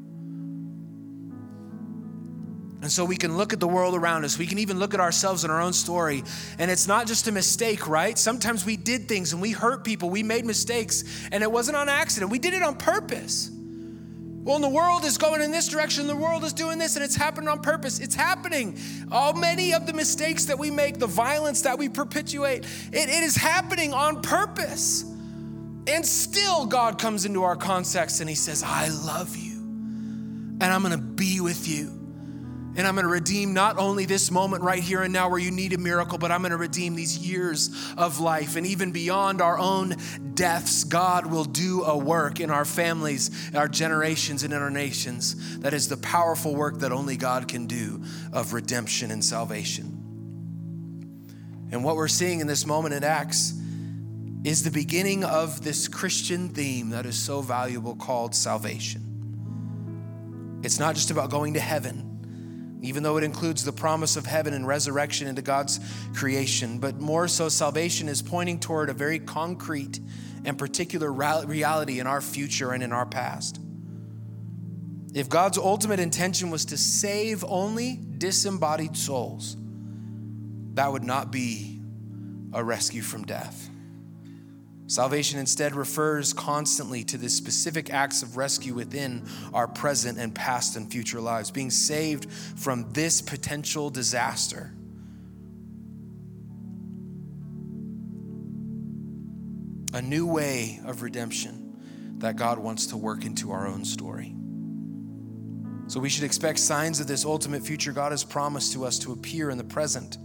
And 2.84 2.92
so 2.92 3.02
we 3.02 3.16
can 3.16 3.38
look 3.38 3.54
at 3.54 3.60
the 3.60 3.66
world 3.66 3.94
around 3.94 4.26
us. 4.26 4.36
We 4.36 4.46
can 4.46 4.58
even 4.58 4.78
look 4.78 4.92
at 4.92 5.00
ourselves 5.00 5.42
in 5.42 5.50
our 5.50 5.62
own 5.62 5.72
story. 5.72 6.22
And 6.58 6.70
it's 6.70 6.86
not 6.86 7.06
just 7.06 7.26
a 7.26 7.32
mistake, 7.32 7.88
right? 7.88 8.18
Sometimes 8.18 8.66
we 8.66 8.76
did 8.76 9.08
things 9.08 9.32
and 9.32 9.40
we 9.40 9.52
hurt 9.52 9.84
people. 9.84 10.10
We 10.10 10.22
made 10.22 10.44
mistakes 10.44 11.02
and 11.32 11.42
it 11.42 11.50
wasn't 11.50 11.78
on 11.78 11.88
accident. 11.88 12.30
We 12.30 12.38
did 12.38 12.52
it 12.52 12.62
on 12.62 12.76
purpose. 12.76 13.50
Well, 13.50 14.58
the 14.58 14.68
world 14.68 15.06
is 15.06 15.16
going 15.16 15.40
in 15.40 15.50
this 15.50 15.66
direction, 15.68 16.06
the 16.06 16.14
world 16.14 16.44
is 16.44 16.52
doing 16.52 16.78
this, 16.78 16.96
and 16.96 17.04
it's 17.06 17.16
happening 17.16 17.48
on 17.48 17.62
purpose. 17.62 18.00
It's 18.00 18.14
happening. 18.14 18.76
All 19.10 19.32
many 19.32 19.72
of 19.72 19.86
the 19.86 19.94
mistakes 19.94 20.44
that 20.44 20.58
we 20.58 20.70
make, 20.70 20.98
the 20.98 21.06
violence 21.06 21.62
that 21.62 21.78
we 21.78 21.88
perpetuate, 21.88 22.66
it, 22.92 23.08
it 23.08 23.22
is 23.22 23.34
happening 23.34 23.94
on 23.94 24.20
purpose. 24.20 25.04
And 25.86 26.04
still, 26.04 26.66
God 26.66 26.98
comes 26.98 27.24
into 27.24 27.44
our 27.44 27.56
context 27.56 28.20
and 28.20 28.28
He 28.28 28.36
says, 28.36 28.62
I 28.62 28.88
love 28.88 29.34
you, 29.34 29.56
and 29.56 30.64
I'm 30.64 30.82
gonna 30.82 30.98
be 30.98 31.40
with 31.40 31.66
you. 31.66 32.03
And 32.76 32.88
I'm 32.88 32.94
going 32.94 33.04
to 33.04 33.10
redeem 33.10 33.54
not 33.54 33.78
only 33.78 34.04
this 34.04 34.32
moment 34.32 34.64
right 34.64 34.82
here 34.82 35.02
and 35.02 35.12
now 35.12 35.28
where 35.28 35.38
you 35.38 35.52
need 35.52 35.72
a 35.72 35.78
miracle, 35.78 36.18
but 36.18 36.32
I'm 36.32 36.40
going 36.40 36.50
to 36.50 36.56
redeem 36.56 36.96
these 36.96 37.16
years 37.16 37.70
of 37.96 38.18
life. 38.18 38.56
And 38.56 38.66
even 38.66 38.90
beyond 38.90 39.40
our 39.40 39.58
own 39.58 39.94
deaths, 40.34 40.82
God 40.82 41.26
will 41.26 41.44
do 41.44 41.84
a 41.84 41.96
work 41.96 42.40
in 42.40 42.50
our 42.50 42.64
families, 42.64 43.30
our 43.54 43.68
generations, 43.68 44.42
and 44.42 44.52
in 44.52 44.60
our 44.60 44.70
nations 44.70 45.60
that 45.60 45.72
is 45.72 45.88
the 45.88 45.96
powerful 45.98 46.56
work 46.56 46.80
that 46.80 46.90
only 46.90 47.16
God 47.16 47.46
can 47.46 47.66
do 47.66 48.02
of 48.32 48.52
redemption 48.52 49.12
and 49.12 49.24
salvation. 49.24 50.00
And 51.70 51.84
what 51.84 51.94
we're 51.94 52.08
seeing 52.08 52.40
in 52.40 52.48
this 52.48 52.66
moment 52.66 52.94
in 52.94 53.04
Acts 53.04 53.54
is 54.42 54.64
the 54.64 54.70
beginning 54.70 55.24
of 55.24 55.62
this 55.62 55.86
Christian 55.86 56.48
theme 56.48 56.90
that 56.90 57.06
is 57.06 57.16
so 57.16 57.40
valuable 57.40 57.94
called 57.94 58.34
salvation. 58.34 60.60
It's 60.64 60.80
not 60.80 60.96
just 60.96 61.12
about 61.12 61.30
going 61.30 61.54
to 61.54 61.60
heaven 61.60 62.13
even 62.84 63.02
though 63.02 63.16
it 63.16 63.24
includes 63.24 63.64
the 63.64 63.72
promise 63.72 64.16
of 64.16 64.26
heaven 64.26 64.54
and 64.54 64.66
resurrection 64.66 65.26
into 65.26 65.42
God's 65.42 65.80
creation. 66.14 66.78
But 66.78 67.00
more 67.00 67.28
so, 67.28 67.48
salvation 67.48 68.08
is 68.08 68.22
pointing 68.22 68.60
toward 68.60 68.90
a 68.90 68.94
very 68.94 69.18
concrete 69.18 70.00
and 70.44 70.58
particular 70.58 71.10
reality 71.12 72.00
in 72.00 72.06
our 72.06 72.20
future 72.20 72.72
and 72.72 72.82
in 72.82 72.92
our 72.92 73.06
past. 73.06 73.60
If 75.14 75.28
God's 75.28 75.58
ultimate 75.58 76.00
intention 76.00 76.50
was 76.50 76.66
to 76.66 76.76
save 76.76 77.44
only 77.44 78.00
disembodied 78.18 78.96
souls, 78.96 79.56
that 80.74 80.90
would 80.90 81.04
not 81.04 81.30
be 81.30 81.80
a 82.52 82.62
rescue 82.62 83.02
from 83.02 83.24
death. 83.24 83.70
Salvation 84.86 85.38
instead 85.38 85.74
refers 85.74 86.34
constantly 86.34 87.04
to 87.04 87.16
the 87.16 87.28
specific 87.28 87.90
acts 87.90 88.22
of 88.22 88.36
rescue 88.36 88.74
within 88.74 89.26
our 89.54 89.66
present 89.66 90.18
and 90.18 90.34
past 90.34 90.76
and 90.76 90.90
future 90.90 91.20
lives, 91.20 91.50
being 91.50 91.70
saved 91.70 92.30
from 92.30 92.92
this 92.92 93.22
potential 93.22 93.88
disaster. 93.88 94.74
A 99.94 100.02
new 100.02 100.26
way 100.26 100.80
of 100.84 101.02
redemption 101.02 102.16
that 102.18 102.36
God 102.36 102.58
wants 102.58 102.86
to 102.88 102.96
work 102.96 103.24
into 103.24 103.52
our 103.52 103.66
own 103.66 103.84
story. 103.84 104.34
So 105.86 106.00
we 106.00 106.08
should 106.08 106.24
expect 106.24 106.58
signs 106.58 107.00
of 107.00 107.06
this 107.06 107.24
ultimate 107.24 107.62
future 107.62 107.92
God 107.92 108.12
has 108.12 108.24
promised 108.24 108.72
to 108.74 108.84
us 108.84 108.98
to 109.00 109.12
appear 109.12 109.50
in 109.50 109.56
the 109.58 109.64
present 109.64 110.18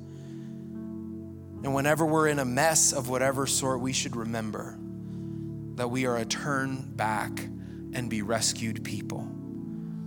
and 1.63 1.73
whenever 1.73 2.05
we're 2.05 2.27
in 2.27 2.39
a 2.39 2.45
mess 2.45 2.93
of 2.93 3.09
whatever 3.09 3.45
sort, 3.45 3.81
we 3.81 3.91
should 3.91 4.15
remember 4.15 4.77
that 5.75 5.89
we 5.89 6.05
are 6.05 6.17
a 6.17 6.25
turn 6.25 6.93
back 6.95 7.39
and 7.93 8.09
be 8.09 8.21
rescued 8.21 8.83
people. 8.83 9.27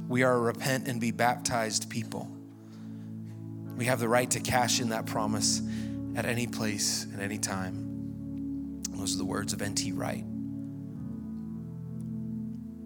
We 0.08 0.22
are 0.22 0.34
a 0.34 0.40
repent 0.40 0.88
and 0.88 1.00
be 1.00 1.10
baptized 1.10 1.90
people. 1.90 2.30
We 3.76 3.86
have 3.86 4.00
the 4.00 4.08
right 4.08 4.30
to 4.30 4.40
cash 4.40 4.80
in 4.80 4.90
that 4.90 5.06
promise 5.06 5.62
at 6.14 6.24
any 6.24 6.46
place, 6.46 7.06
at 7.14 7.20
any 7.20 7.38
time. 7.38 8.82
Those 8.90 9.14
are 9.14 9.18
the 9.18 9.24
words 9.24 9.52
of 9.52 9.60
N.T. 9.60 9.92
Wright. 9.92 10.24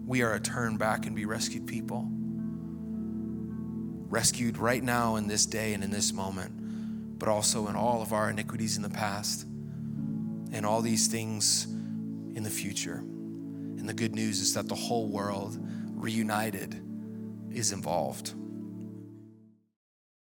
We 0.07 0.23
are 0.23 0.35
a 0.35 0.41
turn 0.41 0.77
back 0.77 1.07
and 1.07 1.15
be 1.15 1.25
rescued 1.25 1.67
people. 1.67 2.09
Rescued 4.09 4.59
right 4.59 4.83
now 4.83 5.17
in 5.17 5.27
this 5.29 5.47
day 5.47 5.75
and 5.75 5.85
in 5.85 5.91
this 5.91 6.13
moment 6.13 6.66
but 7.19 7.29
also 7.29 7.69
in 7.69 7.77
all 7.77 8.03
of 8.03 8.13
our 8.13 8.31
iniquities 8.31 8.77
in 8.77 8.83
the 8.83 8.91
past 8.91 9.47
and 10.53 10.65
all 10.65 10.81
these 10.81 11.07
things 11.07 11.67
in 12.35 12.43
the 12.43 12.51
future. 12.51 12.99
And 12.99 13.89
the 13.89 13.95
good 13.95 14.15
news 14.15 14.41
is 14.41 14.55
that 14.55 14.69
the 14.69 14.75
whole 14.75 15.09
world 15.09 15.59
reunited 15.95 16.83
is 17.51 17.73
involved. 17.73 18.35